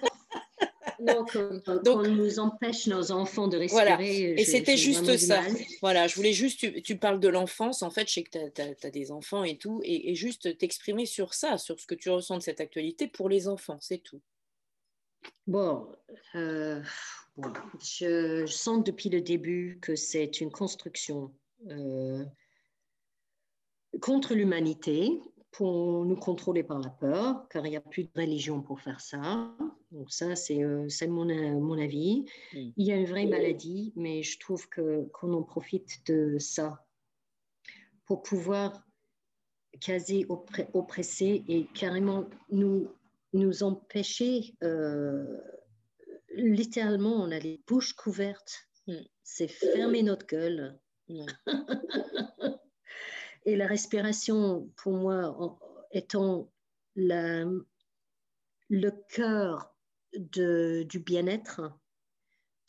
[1.04, 1.36] Donc,
[1.86, 3.84] on nous empêche nos enfants de respirer.
[3.84, 4.02] Voilà.
[4.02, 5.42] Et c'était juste ça.
[5.80, 8.90] Voilà, je voulais juste, tu, parles de l'enfance, en fait, je sais que tu as,
[8.90, 12.42] des enfants et tout, et, juste t'exprimer sur ça, sur ce que tu ressens de
[12.42, 14.20] cette actualité pour les enfants, c'est tout.
[15.46, 15.88] Bon,
[16.34, 16.82] euh,
[17.80, 21.32] je, sens depuis le début que c'est une construction
[21.70, 22.24] euh,
[24.00, 25.20] contre l'humanité
[25.54, 29.00] pour nous contrôler par la peur, car il n'y a plus de religion pour faire
[29.00, 29.54] ça.
[29.92, 31.26] Donc ça, c'est euh, mon,
[31.60, 32.24] mon, avis.
[32.52, 32.70] Hmm.
[32.76, 36.84] Il y a une vraie maladie, mais je trouve que qu'on en profite de ça
[38.04, 38.84] pour pouvoir
[39.80, 40.26] caser,
[40.72, 42.88] oppresser et carrément nous,
[43.32, 45.38] nous empêcher euh,
[46.34, 48.66] littéralement, on a les bouches couvertes.
[48.88, 49.04] Hmm.
[49.22, 50.78] C'est fermer notre gueule.
[53.44, 55.58] Et la respiration, pour moi,
[55.92, 56.50] étant
[56.96, 57.64] le
[59.08, 59.74] cœur
[60.12, 61.60] du bien-être,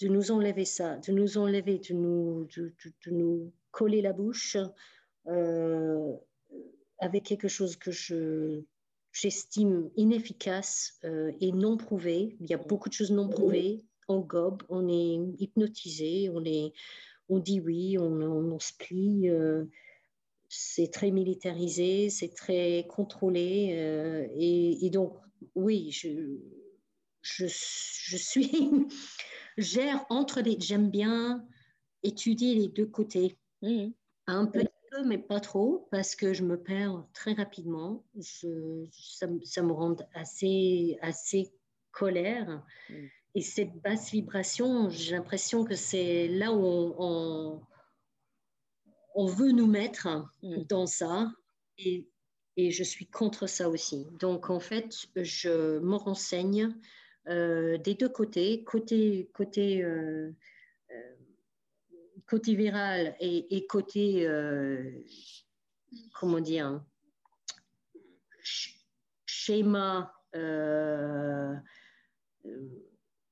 [0.02, 4.58] de nous enlever ça, de nous enlever, de nous, coller la bouche
[5.28, 6.14] euh,
[7.00, 8.64] avec quelque chose que je
[9.12, 12.36] j'estime inefficace euh, et non prouvé.
[12.42, 13.86] Il y a beaucoup de choses non prouvées.
[14.10, 16.74] On gobe, on est hypnotisé, on, est,
[17.30, 19.30] on dit oui, on, on, se plie.
[19.30, 19.64] Euh,
[20.50, 23.76] c'est très militarisé, c'est très contrôlé.
[23.78, 25.18] Euh, et, donc,
[25.56, 26.38] oui, je,
[27.22, 28.72] je, je suis.
[29.58, 30.58] gère entre les.
[30.60, 31.46] J'aime bien
[32.04, 33.38] étudier les deux côtés.
[33.62, 33.88] Mmh.
[34.28, 34.64] Un peu
[35.04, 38.04] mais pas trop, parce que je me perds très rapidement.
[38.22, 41.52] ça, me rend assez, assez
[41.92, 42.64] colère.
[42.90, 42.94] Mm.
[43.36, 47.62] Et cette basse vibration, j'ai l'impression que c'est là où on, on,
[49.24, 50.08] veut nous mettre
[50.44, 50.64] mm.
[50.64, 51.32] dans ça.
[51.78, 52.08] Et,
[52.58, 54.06] et, je suis contre ça aussi.
[54.20, 56.76] Donc, en fait, je me renseigne
[57.30, 58.64] euh, des deux côtés.
[58.64, 60.32] Côté, côté euh,
[62.28, 65.04] côté viral et, côté, euh,
[66.14, 66.84] comment dire,
[69.26, 71.56] schéma euh,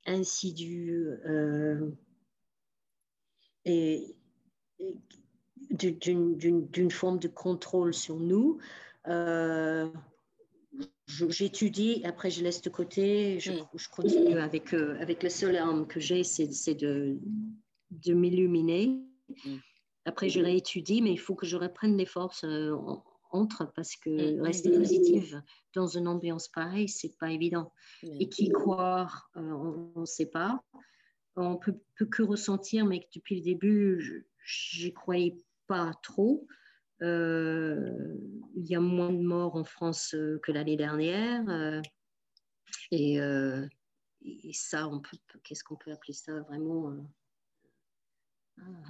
[0.05, 1.91] insidieux euh,
[3.65, 4.15] et,
[5.69, 8.59] d'une forme de contrôle sur nous.
[11.07, 13.67] J'étudie, après je laisse de côté, je, mm.
[13.75, 17.19] je continue avec, avec le seul arme que j'ai, c'est de,
[17.91, 18.99] de m'illuminer.
[19.45, 19.57] Mm.
[20.05, 22.75] Après, je réétudie, mais il faut que je reprenne les forces euh,
[23.31, 24.41] entre parce que mm.
[24.41, 25.41] rester positive
[25.73, 27.71] dans une ambiance pareille, c'est pas évident.
[28.19, 30.63] Et qui croire, euh, on ne sait pas.
[31.35, 35.35] On peut, peut que ressentir, mais depuis le début, je n'y croyais
[35.67, 36.47] pas trop.
[37.01, 38.15] Euh,
[38.55, 41.81] il y a moins de morts en France que l'année dernière.
[42.91, 44.89] et, et, ça,
[45.43, 46.95] qu'est-ce qu'on peut appeler ça vraiment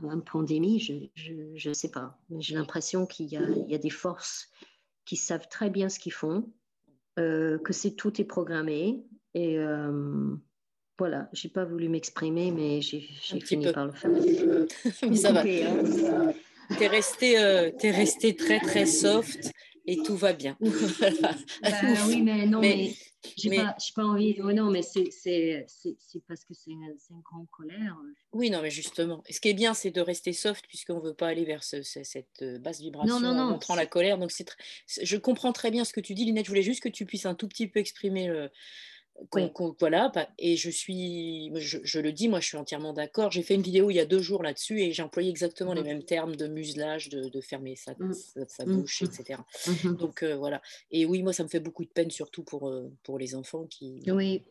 [0.04, 2.20] une pandémie, je ne sais pas.
[2.40, 4.52] J'ai l'impression qu'il y, y, a des forces
[5.06, 6.52] qui savent très bien ce qu'ils font,
[7.20, 9.04] euh, que c'est tout est programmé.
[9.34, 10.36] Et euh,
[10.98, 14.12] voilà, j'ai pas voulu m'exprimer, mais j'ai fini par le faire.
[14.12, 15.42] mais ça va.
[15.42, 16.34] Hein.
[16.70, 19.52] Tu es, resté, euh, es resté très très soft
[19.86, 20.58] et tout va bien.
[21.62, 21.72] Bah
[22.08, 22.94] oui, mais non, mais,
[23.38, 24.36] j'ai pas, pas, envie.
[24.40, 25.10] non, mais c'est
[26.28, 27.98] parce que c'est une, grande colère.
[28.32, 29.24] Oui, non, mais justement.
[29.30, 32.42] Ce qui est bien, c'est de rester soft puisqu'on ne veut pas aller vers cette
[32.42, 34.18] euh, basse vibration non, en montrant la colère.
[34.18, 34.32] Donc,
[34.88, 36.46] je comprends très bien ce que tu dis, Linette.
[36.46, 38.30] Je voulais juste que tu puisses un tout petit peu exprimer
[39.80, 43.32] voilà, et je suis, je, le dis, moi je suis entièrement d'accord.
[43.32, 45.82] J'ai fait une vidéo il y a deux jours là-dessus et j'ai employé exactement les
[45.82, 45.86] mmh.
[45.86, 48.14] mêmes termes de muselage, de, fermer sa, mmh.
[48.48, 48.76] sa, mmh.
[48.76, 49.40] bouche, etc.
[50.00, 50.62] Donc euh, voilà.
[50.92, 53.66] Et oui, moi ça me fait beaucoup de peine, surtout pour, euh, pour les enfants
[53.66, 54.44] qui, oui.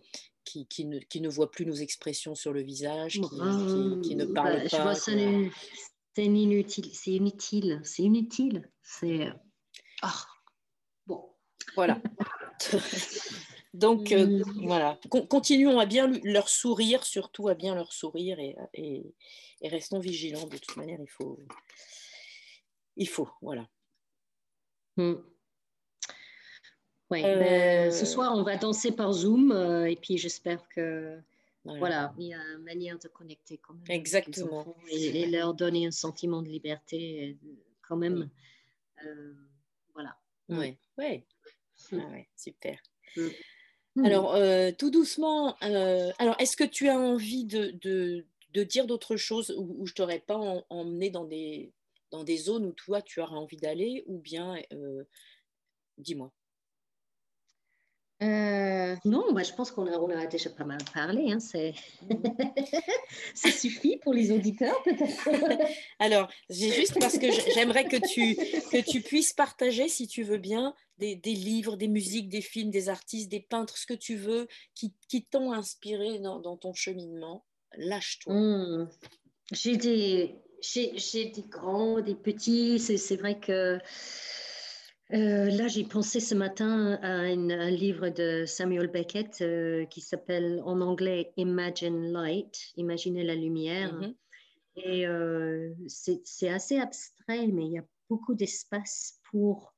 [0.44, 4.62] qui, qui, ne, qui, ne, voient plus nos expressions sur le visage, qui, ne parlent
[4.70, 4.94] bah, pas.
[4.94, 8.70] c'est inutile, c'est inutile, c'est inutile.
[8.82, 9.28] C'est.
[10.02, 10.14] Ah,
[11.06, 11.24] bon.
[11.74, 12.00] Voilà.
[13.74, 14.66] Donc euh, mmh.
[14.66, 14.98] voilà,
[15.30, 19.14] continuons à bien leur sourire, surtout à bien leur sourire et, et,
[19.68, 20.46] restons vigilants.
[20.46, 21.38] De toute manière, il faut,
[22.96, 23.66] il faut, voilà.
[24.98, 25.14] Mmh.
[27.10, 28.06] Ouais, ben, ce euh.
[28.06, 31.18] soir, on va danser par Zoom euh, et puis j'espère que
[31.64, 32.14] voilà.
[32.18, 33.84] il y a une manière de connecter quand même.
[33.88, 34.76] Exactement.
[34.90, 37.38] Et, leur donner un sentiment de liberté
[37.80, 38.28] quand même.
[39.94, 40.14] voilà.
[40.50, 41.26] Oui, ouais.
[41.90, 42.00] Mmh.
[42.00, 42.78] Ah ouais, super.
[43.16, 44.04] Mmh.
[44.04, 48.24] Alors, euh, tout doucement, euh, alors est-ce que tu as envie de, de,
[48.64, 51.72] dire d'autres choses où, je ne t'aurais pas emmené dans des,
[52.10, 55.04] dans des zones où toi, tu auras envie d'aller ou bien, euh,
[55.98, 56.32] dis-moi.
[58.22, 61.32] Euh, non, bah, je pense qu'on a, on a déjà pas mal parlé.
[61.32, 61.40] Hein,
[63.34, 65.28] ça suffit pour les auditeurs, peut-être.
[65.98, 70.38] Alors, c'est juste parce que j'aimerais que tu, que tu puisses partager, si tu veux
[70.38, 74.14] bien, des, des, livres, des musiques, des films, des artistes, des peintres, ce que tu
[74.14, 77.44] veux, qui, qui t'ont inspiré dans, dans, ton cheminement.
[77.76, 78.34] Lâche-toi.
[78.34, 78.88] Hmm.
[79.50, 80.36] J'ai des,
[80.74, 82.78] des grands, des petits.
[82.78, 83.78] C'est vrai que
[85.12, 90.62] euh, là, j'ai pensé ce matin à un livre de Samuel Beckett euh, qui s'appelle
[90.64, 93.94] en anglais Imagine Light, Imaginez la lumière.
[93.94, 94.14] Mm-hmm.
[94.76, 99.74] Et euh, c'est assez abstrait, mais il y a beaucoup d'espace pour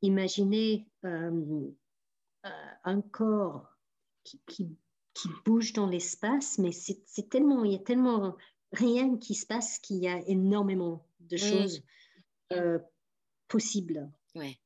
[0.00, 3.66] imaginer un corps
[4.22, 8.36] qui, qui, bouge dans l'espace, mais c'est tellement, il y a tellement
[8.70, 11.38] rien qui se passe qu'il y a énormément de mm.
[11.38, 11.82] choses
[13.48, 14.08] possibles.
[14.34, 14.58] Ouais.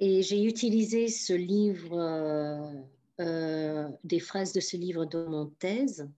[0.00, 2.72] Et j'ai utilisé ce livre, euh,
[3.20, 6.08] euh, des phrases de ce livre dans mon thèse.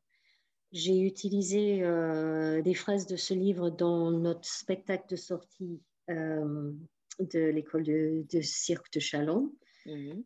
[0.73, 7.85] J'ai utilisé euh, des phrases de ce livre dans notre spectacle de sortie de l'école
[7.85, 9.53] de, cirque de Chalon,
[9.87, 10.25] mhm.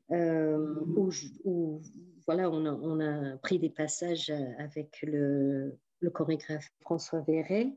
[1.45, 1.83] où,
[2.27, 7.73] voilà, on a, on a, pris des passages avec le, le chorégraphe François Verret,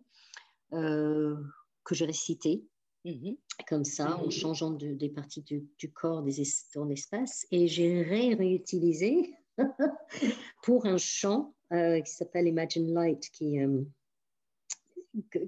[0.72, 2.63] que j'ai récité.
[3.07, 3.37] Mhm.
[3.69, 4.31] Comme ça, en mhm.
[4.31, 6.43] changeant des parties du, corps des
[6.75, 7.47] dans l'espace.
[7.51, 9.33] Et j'ai réutilisé
[10.63, 13.81] pour un chant euh, qui s'appelle Imagine Light, qui, euh,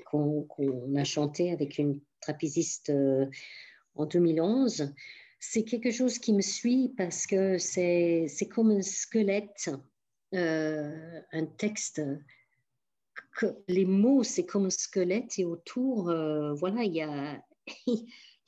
[0.06, 0.48] qu'on,
[0.96, 3.26] a chanté avec une trapéziste euh,
[3.96, 4.94] en 2011.
[5.42, 9.70] C'est quelque chose qui me suit parce que c'est, c'est comme un squelette,
[10.34, 12.02] un texte
[13.38, 16.14] que les mots, c'est comme un squelette et autour,
[16.58, 17.42] voilà, il y a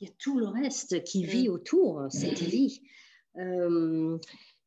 [0.01, 1.51] il y a tout le reste qui vit mm.
[1.51, 2.81] autour, cette vie.
[3.37, 4.17] Euh,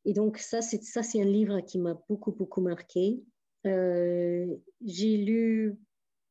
[0.05, 3.23] et donc ça, c'est ça, c'est un livre qui m'a beaucoup beaucoup marqué.
[3.67, 4.47] Euh,
[4.85, 5.77] j'ai lu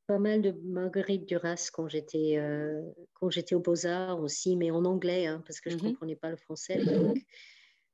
[0.08, 2.82] pas mal de Marguerite Duras quand j'étais euh,
[3.14, 5.86] quand j'étais aux Beaux Arts aussi, mais en anglais hein, parce que je ne mm-hmm.
[5.86, 6.84] comprenais pas le français.
[6.86, 7.18] Donc,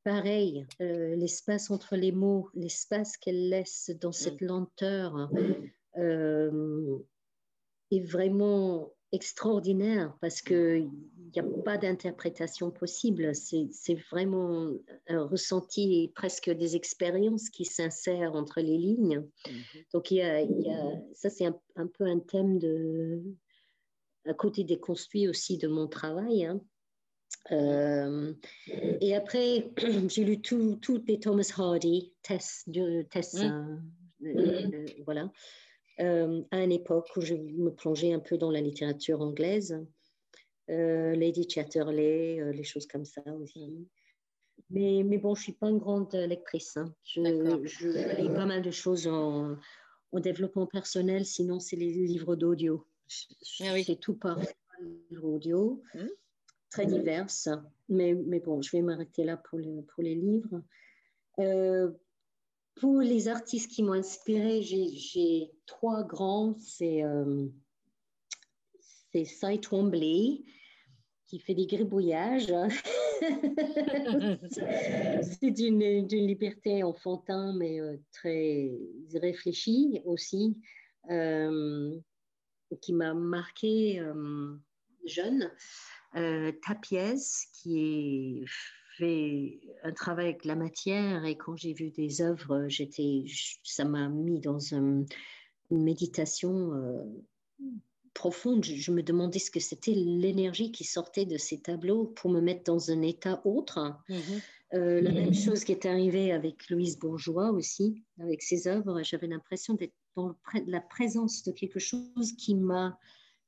[0.03, 4.45] pareil, l'espace entre les mots, l'espace qu'elle laisse dans cette mm.
[4.45, 5.29] lenteur
[7.91, 10.89] est vraiment extraordinaire parce qu'il
[11.33, 13.33] n'y a pas d'interprétation possible.
[13.33, 14.71] C'est vraiment
[15.07, 19.25] un ressenti et presque des expériences qui s'insèrent entre les lignes.
[19.47, 19.83] Mhm.
[19.93, 20.45] Donc, il y a,
[21.13, 23.23] ça, c'est un, peu un thème de,
[24.25, 26.45] à côté des construits aussi de mon travail.
[26.45, 26.61] Hein.
[27.51, 28.33] Euh,
[29.01, 29.71] et après,
[30.07, 32.65] j'ai lu tout, tout les Thomas Hardy, Tess,
[33.09, 33.81] Tess mhm.
[34.23, 35.31] euh, euh, voilà.
[36.01, 39.85] Euh, à une époque où je me plongeais un peu dans la littérature anglaise,
[40.69, 43.85] euh, Lady Chatterley, euh, les choses comme ça aussi.
[44.69, 46.77] Mais, mais bon, je ne suis pas une grande lectrice.
[46.77, 46.93] Hein.
[47.03, 49.57] Je, lis pas mal de choses en,
[50.13, 52.85] développement personnel, sinon c'est les livres d'audio.
[53.61, 53.83] Ah oui.
[53.83, 54.39] C'est tout par
[55.09, 56.05] livres audio, mmh.
[56.71, 57.27] très divers.
[57.89, 60.61] Mais, mais bon, je vais m'arrêter là pour, pour les livres.
[62.79, 66.55] Pour les artistes qui m'ont inspiré, j'ai trois grands.
[66.59, 67.47] C'est euh,
[69.13, 70.45] Cy Twombly,
[71.27, 72.53] qui fait des gribouillages.
[75.21, 78.71] c'est d'une liberté enfantin, mais euh, très
[79.13, 80.57] réfléchie aussi,
[81.09, 81.95] euh,
[82.81, 84.55] qui m'a marqué euh,
[85.05, 85.51] jeune.
[86.13, 87.15] Tapiez,
[87.53, 88.45] qui est
[88.99, 93.25] fais un travail avec la matière et quand j'ai vu des œuvres, j'étais,
[93.63, 95.05] ça m'a mis dans une
[95.71, 96.71] méditation
[98.13, 98.65] profonde.
[98.65, 102.63] Je, me demandais ce que c'était l'énergie qui sortait de ces tableaux pour me mettre
[102.63, 103.79] dans un état autre.
[104.09, 104.41] Mm-hmm.
[104.75, 109.01] Euh, la même chose qui est arrivée avec Louise Bourgeois aussi, avec ses œuvres.
[109.03, 110.35] J'avais l'impression d'être dans
[110.67, 112.99] la présence de quelque chose qui m'a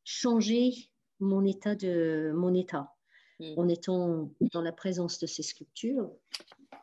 [0.03, 0.73] changé
[1.19, 2.95] mon état de mon état
[3.41, 3.59] mm.
[3.59, 6.09] en étant dans la présence de ces sculptures.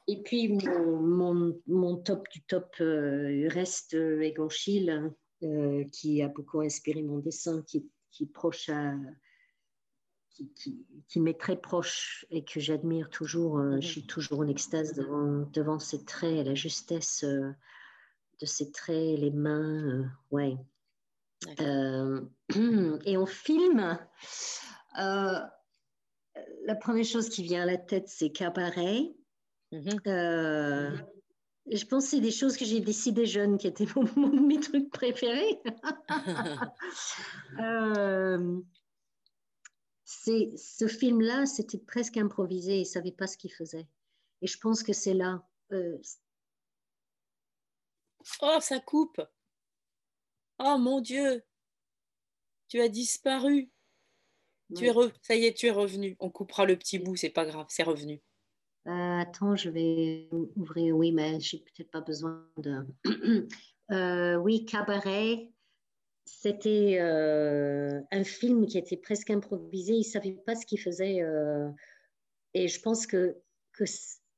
[0.07, 6.61] Et puis mon, mon, top du top euh, reste Egon Schiele, euh, qui a beaucoup
[6.61, 8.95] inspiré mon dessin, qui, qui est proche à,
[11.09, 13.59] qui, m'est très proche et que j'admire toujours.
[13.59, 17.53] Euh, je suis toujours en extase devant, devant ses traits, la justesse euh,
[18.41, 20.11] de ses traits, les mains.
[20.31, 20.57] ouais.
[21.59, 23.99] et en film,
[26.69, 29.13] la première chose qui vient à la tête, c'est Cabaret.
[29.73, 31.05] Mm-hmm
[31.71, 34.91] je pense que c'est des choses que j'ai décidé jeune qui étaient mon, mes trucs
[34.91, 35.61] préférés.
[37.61, 38.61] euh,
[40.05, 42.77] ce film-là, c'était presque improvisé.
[42.77, 43.87] Il ne savait pas ce qu'il faisait.
[44.41, 45.47] Et je pense que c'est là.
[45.73, 45.99] Euh,
[48.43, 49.21] oh, ça coupe.
[50.59, 51.45] Oh mon Dieu.
[52.69, 53.71] Tu as disparu.
[54.77, 54.93] Tu es
[55.23, 56.17] Ça y est, tu es revenu.
[56.21, 58.21] On coupera le petit bout, c'est pas grave, c'est revenu.
[58.87, 60.97] Euh, attends, je vais ouvrir.
[60.97, 62.87] Oui, mais j'ai peut-être pas besoin de.
[63.91, 65.49] Euh, oui, Cabaret.
[66.27, 69.95] C'était euh, un film qui était presque improvisé.
[69.95, 71.23] Il savait pas ce qu'il faisait.
[72.53, 73.39] et je pense que,
[73.73, 73.85] que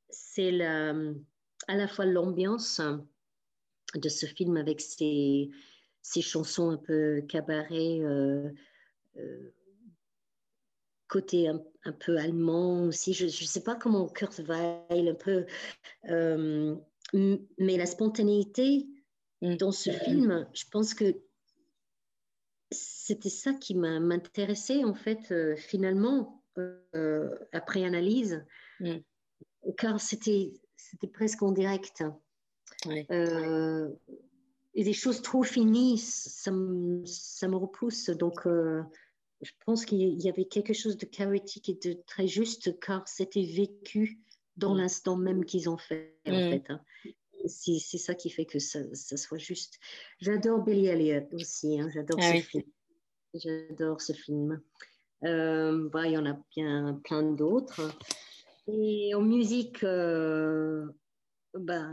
[0.09, 0.95] c'est la,
[1.67, 2.79] à la fois l'ambiance
[3.93, 5.49] de ce film avec ses,
[6.01, 7.99] ses chansons un peu cabaret
[11.11, 11.61] côté un,
[11.99, 13.13] peu allemand aussi.
[13.13, 15.45] Je ne sais pas comment Kurt Weill, un peu.
[16.09, 16.75] Euh,
[17.13, 18.87] mais la spontanéité
[19.41, 19.57] mm.
[19.57, 21.13] dans ce film, je pense que
[22.71, 28.45] c'était ça qui m'intéressait en fait euh, finalement euh, après analyse,
[28.79, 28.99] mm.
[29.77, 32.03] car c'était c'était presque en direct.
[34.73, 36.51] et des choses trop finies, ça,
[37.05, 38.09] ça me repousse.
[38.11, 38.47] Donc,
[39.41, 43.45] je pense qu'il y avait quelque chose de chaotique et de très juste car c'était
[43.45, 44.19] vécu
[44.57, 44.77] dans mm.
[44.77, 46.51] l'instant même qu'ils ont fait en mm.
[46.51, 46.63] fait.
[46.69, 46.81] Hein.
[47.47, 49.79] C'est ça qui fait que ça, soit juste.
[50.19, 51.89] J'adore Billy Elliot aussi, hein.
[51.91, 52.63] j'adore ah ce film.
[53.33, 54.61] J'adore ce film.
[55.23, 57.81] Euh, bah, il y en a bien plein d'autres.
[58.67, 60.85] Et en musique, euh,
[61.55, 61.89] bah,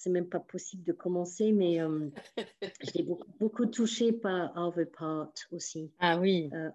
[0.00, 2.08] c'est même pas possible de commencer, mais euh,
[2.94, 5.92] j'ai beaucoup, beaucoup, touché par Harvey Part aussi.
[5.98, 6.48] Ah oui.
[6.54, 6.70] Euh,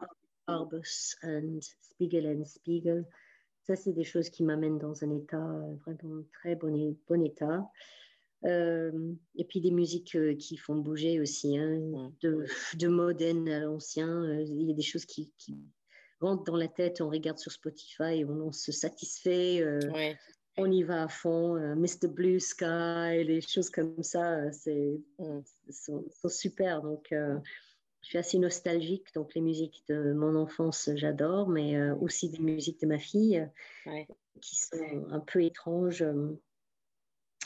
[0.45, 3.03] Arbus and Spiegel and Spiegel.
[3.63, 7.67] Ça, c'est des choses qui m'amènent dans un état euh, vraiment très bon, bon état.
[8.43, 12.45] Euh, et puis des musiques qui font bouger aussi, hein, de,
[12.78, 14.39] de moderne à l'ancien.
[14.41, 15.57] Il y a des choses qui, qui,
[16.21, 19.65] rentrent dans la tête, on regarde sur Spotify, on, on se satisfait.
[19.89, 20.15] Ouais
[20.58, 22.08] on y va à fond, euh, Mr.
[22.08, 25.41] Blue Sky, les choses comme ça, euh, c'est, mm.
[25.70, 26.82] sont, super.
[26.82, 27.38] Donc, euh,
[28.01, 29.14] je suis assez nostalgique.
[29.14, 33.45] Donc, les musiques de mon enfance, j'adore, mais aussi des musiques de ma fille
[34.41, 36.06] qui sont un peu étranges.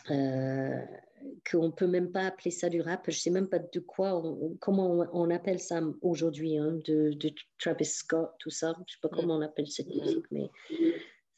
[0.08, 3.04] qu'on ne peut même pas appeler ça du rap.
[3.06, 4.22] Je ne sais même pas de quoi,
[4.60, 7.18] comment on, appelle ça aujourd'hui, hein, de,
[7.58, 8.74] Travis Scott, tout ça.
[8.76, 9.18] Je ne sais pas mm.
[9.18, 10.50] comment on appelle cette musique, mais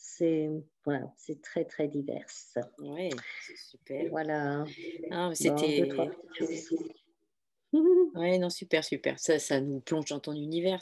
[0.01, 0.49] c'est
[0.83, 2.25] voilà, c'est très très divers.
[2.79, 3.11] Oui,
[3.45, 4.09] c'est super.
[4.09, 4.65] Voilà.
[5.11, 5.87] Ah, c'était.
[7.71, 9.19] oui, non, super, super.
[9.19, 10.79] Ça, ça nous plonge dans ton univers.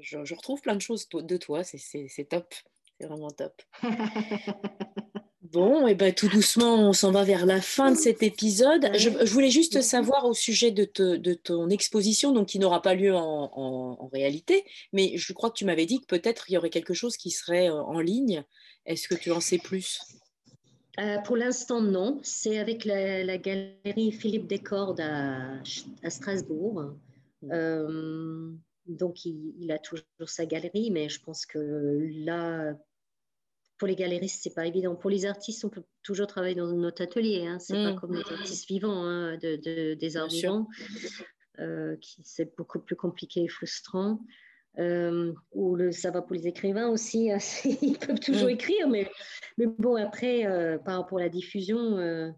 [0.00, 1.62] Je, je retrouve plein de choses de toi.
[1.64, 2.54] C'est top.
[2.98, 3.60] C'est vraiment top.
[5.54, 8.90] Bon, et eh ben, tout doucement, on s'en va vers la fin de cet épisode.
[8.96, 10.84] Je, voulais juste savoir au sujet de,
[11.16, 15.64] de ton exposition, donc qui n'aura pas lieu en, réalité, mais je crois que tu
[15.64, 18.42] m'avais dit que peut-être il y aurait quelque chose qui serait euh, en ligne.
[18.84, 20.00] Est-ce que tu en sais plus?
[20.98, 22.18] Euh, Pour l'instant, non.
[22.24, 25.60] C'est avec la, galerie Philippe Descordes à,
[26.02, 26.96] à Strasbourg.
[27.52, 28.50] Euh,
[28.88, 32.74] donc, il, il, a toujours sa galerie, mais je pense que là,
[33.84, 34.94] pour les galeristes, c'est pas évident.
[34.94, 37.44] Pour les artistes, on peut toujours travailler dans notre atelier.
[37.46, 37.58] Hein.
[37.58, 38.00] C'est pas mm.
[38.00, 40.68] comme les artistes vivants hein, de, des arts vivants,
[41.58, 44.20] euh, qui c'est beaucoup plus compliqué et frustrant.
[44.78, 47.30] Euh, ou le, ça va pour les écrivains aussi.
[47.30, 47.36] Hein.
[47.82, 48.52] ils peuvent toujours mm.
[48.52, 49.06] écrire, mais,
[49.58, 52.32] mais bon, après, euh, par rapport à la diffusion,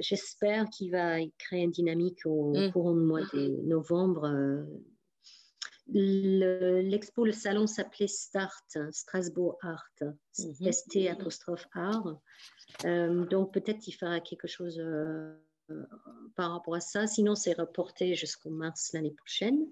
[0.00, 2.72] j'espère qu'il va créer une dynamique au mm.
[2.72, 4.66] courant du mois de novembre
[5.86, 9.92] L'expo, le, salon s'appelait Start, Strasbourg Art,
[10.38, 10.72] mhm.
[10.72, 12.20] ST apostrophe art.
[12.84, 15.34] Euh, donc peut-être il fera quelque chose euh,
[16.36, 17.06] par rapport à ça.
[17.06, 19.66] Sinon, c'est reporté jusqu'au mars l'année prochaine.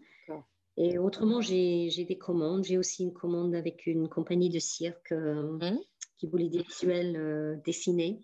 [0.78, 2.64] Et autrement, j'ai des commandes.
[2.64, 5.78] J'ai aussi une commande avec une compagnie de cirque euh, mhm.
[6.18, 8.20] qui voulait des visuels dessinés.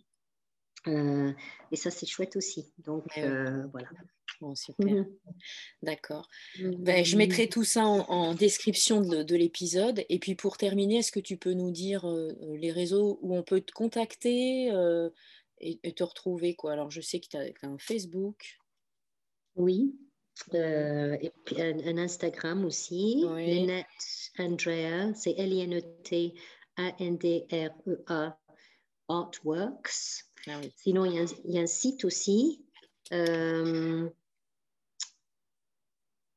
[0.86, 2.72] et ça, c'est chouette aussi.
[2.78, 3.88] Donc, voilà.
[4.40, 4.86] Bon, super.
[4.86, 5.06] Mhm.
[5.82, 6.28] D'accord.
[6.58, 10.04] Ben, je mettrai tout ça en, description de, l'épisode.
[10.08, 13.36] Et puis pour terminer, est-ce que tu peux nous dire euh, euh, les réseaux où
[13.36, 15.10] on peut te contacter euh,
[15.60, 16.72] et, te retrouver quoi?
[16.72, 18.58] Alors je sais que tu as, un Facebook.
[19.56, 19.94] Oui.
[20.52, 23.24] et puis un, Instagram aussi.
[23.26, 23.70] Oui.
[24.38, 26.38] Andrea, c'est L-I-N-E-T-A-N-D-R-E-A
[29.08, 30.24] Artworks.
[30.46, 32.64] Ah Sinon, il y, a un site aussi,
[33.12, 34.08] euh,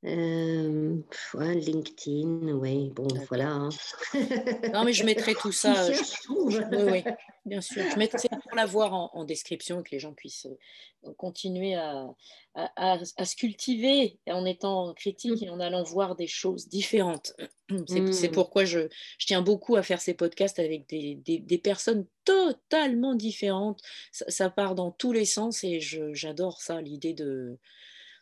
[0.06, 1.02] Euh,
[1.34, 3.50] LinkedIn, oui, bon, voilà.
[3.50, 3.70] Hein.
[4.72, 5.88] non, mais je mettrai tout ça.
[6.30, 7.04] oui, oui,
[7.46, 7.84] bien sûr.
[7.92, 10.46] Je mettrai pour l'avoir en, en description que les gens puissent
[11.08, 12.08] euh, continuer à,
[12.54, 17.34] à, se cultiver en étant critique et en allant voir des choses différentes.
[17.88, 18.32] C'est mmh.
[18.32, 18.88] pourquoi je,
[19.18, 23.82] je, tiens beaucoup à faire ces podcasts avec des, des, des personnes totalement différentes.
[24.12, 27.58] Ça, ça, part dans tous les sens et j'adore ça, l'idée de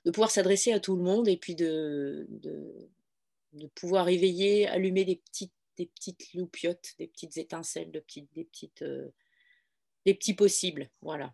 [0.05, 5.15] de pouvoir s'adresser à tout le monde et puis de, de, pouvoir éveiller, allumer des
[5.15, 9.09] petites, des petites loupiottes, des petites étincelles, de petites, des, petites, euh,
[10.05, 10.89] des petits possibles.
[11.01, 11.33] Voilà.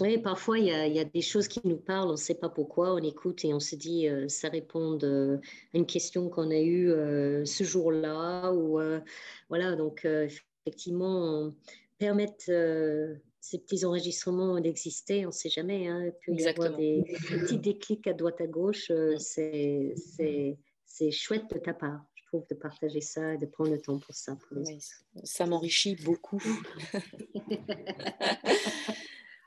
[0.00, 2.16] Oui, parfois il y, a, il y, a, des choses qui nous parlent, on ne
[2.16, 5.38] sait pas pourquoi, on écoute et on se dit euh, ça répond à
[5.74, 8.52] une question qu'on a eue euh, ce jour-là.
[8.52, 8.80] ou
[9.48, 10.06] voilà, donc
[10.66, 11.52] effectivement,
[11.98, 12.50] permettre
[13.42, 15.88] ces petits enregistrements d'exister, on ne sait jamais.
[15.88, 16.12] Hein.
[16.28, 18.88] Il peut y avoir des, petits déclics à droite à gauche.
[18.90, 19.96] Euh, c'est
[21.10, 24.38] chouette de ta part, je trouve, de partager ça, de prendre le temps pour ça.
[25.24, 26.40] ça m'enrichit beaucoup.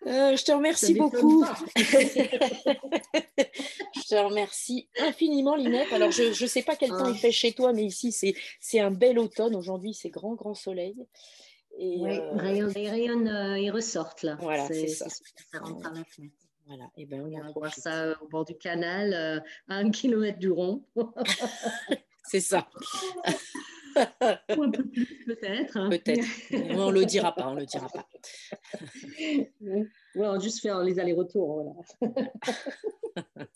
[0.08, 1.44] Euh, je te remercie beaucoup.
[1.76, 1.84] je
[4.08, 5.92] te remercie infiniment, Linette.
[5.94, 7.20] Alors, je ne sais pas quel temps il ah.
[7.20, 8.14] fait chez toi, mais ici,
[8.60, 9.56] c'est un bel automne.
[9.56, 10.96] Aujourd'hui, c'est grand, grand soleil.
[11.78, 14.38] Et, oui, euh, les rayons, euh, ils ressortent là.
[14.40, 15.08] Voilà, c'est ça.
[15.10, 16.36] Ça rentre par la fenêtre.
[16.68, 19.14] Voilà, et ben on, voit ça euh, au bord du canal,
[19.68, 20.84] à un kilomètre du rond.
[22.24, 22.68] c'est ça.
[24.58, 25.78] Ou un peu plus peut-être.
[25.78, 25.90] Hein.
[25.90, 26.26] Peut-être.
[26.76, 28.08] on le dira pas, on le dira pas.
[29.62, 31.76] Ouais, on va juste faire les allers-retours.
[32.02, 32.18] Voilà.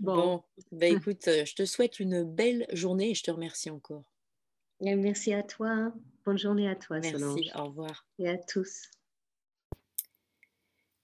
[0.00, 0.42] bon, bon
[0.72, 4.15] ben écoute, je te souhaite une belle journée et je te remercie encore.
[4.80, 5.92] Merci à toi.
[6.24, 8.06] Bonne journée à toi, Merci, au revoir.
[8.18, 8.90] Et à tous.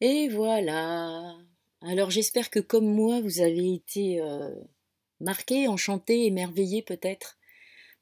[0.01, 1.37] Et voilà.
[1.81, 4.51] Alors j'espère que comme moi, vous avez été euh,
[5.21, 7.39] marqué, enchanté, émerveillé peut-être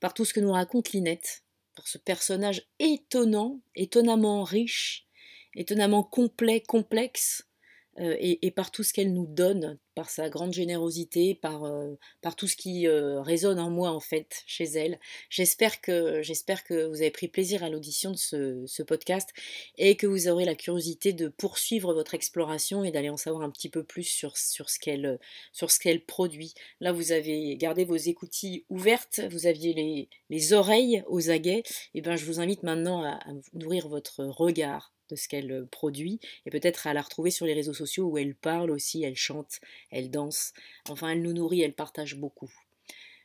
[0.00, 1.44] par tout ce que nous raconte Linette,
[1.76, 5.06] par ce personnage étonnant, étonnamment riche,
[5.54, 7.49] étonnamment complet, complexe,
[7.98, 12.36] euh, et, par tout ce qu'elle nous donne, par sa grande générosité, par, euh, par
[12.36, 15.00] tout ce qui euh, résonne en moi en fait chez elle.
[15.28, 19.30] J'espère que, j'espère que vous avez pris plaisir à l'audition de ce, podcast
[19.76, 23.50] et que vous aurez la curiosité de poursuivre votre exploration et d'aller en savoir un
[23.50, 25.18] petit peu plus sur, sur ce qu'elle
[25.52, 26.54] sur ce qu'elle produit.
[26.80, 31.64] Là, vous avez gardé vos écoutilles ouvertes, vous aviez les, les oreilles aux aguets,
[31.94, 35.66] et ben je vous invite maintenant à, à nourrir votre regard de ce qu'elle euh,
[35.70, 39.16] produit et peut-être à la retrouver sur les réseaux sociaux où elle parle aussi, elle
[39.16, 39.60] chante,
[39.90, 40.52] elle danse,
[40.88, 42.52] enfin elle nous nourrit, elle partage beaucoup.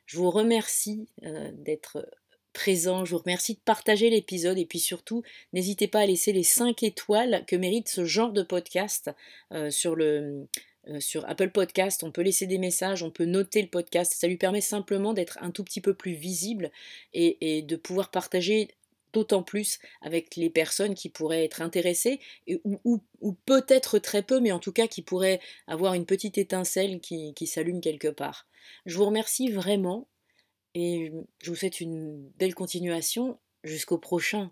[0.05, 2.07] Je vous remercie euh, d'être
[2.53, 5.23] présent, je vous remercie de partager l'épisode et puis surtout
[5.53, 9.11] n'hésitez pas à laisser les 5 étoiles que mérite ce genre de podcast
[9.51, 10.47] euh, sur le
[10.99, 14.13] sur Apple Podcast, on peut laisser des messages, on peut noter le podcast.
[14.15, 16.69] Ça lui permet simplement d'être un tout petit peu plus visible
[17.11, 18.69] et de pouvoir partager
[19.15, 22.19] d'autant plus avec les personnes qui pourraient être intéressées,
[22.65, 23.01] ou,
[23.45, 27.79] peut-être très peu, mais en tout cas qui pourraient avoir une petite étincelle qui, s'allume
[27.79, 28.47] quelque part.
[28.85, 30.09] Je vous remercie vraiment
[30.73, 34.51] et je vous souhaite une belle continuation jusqu'au prochain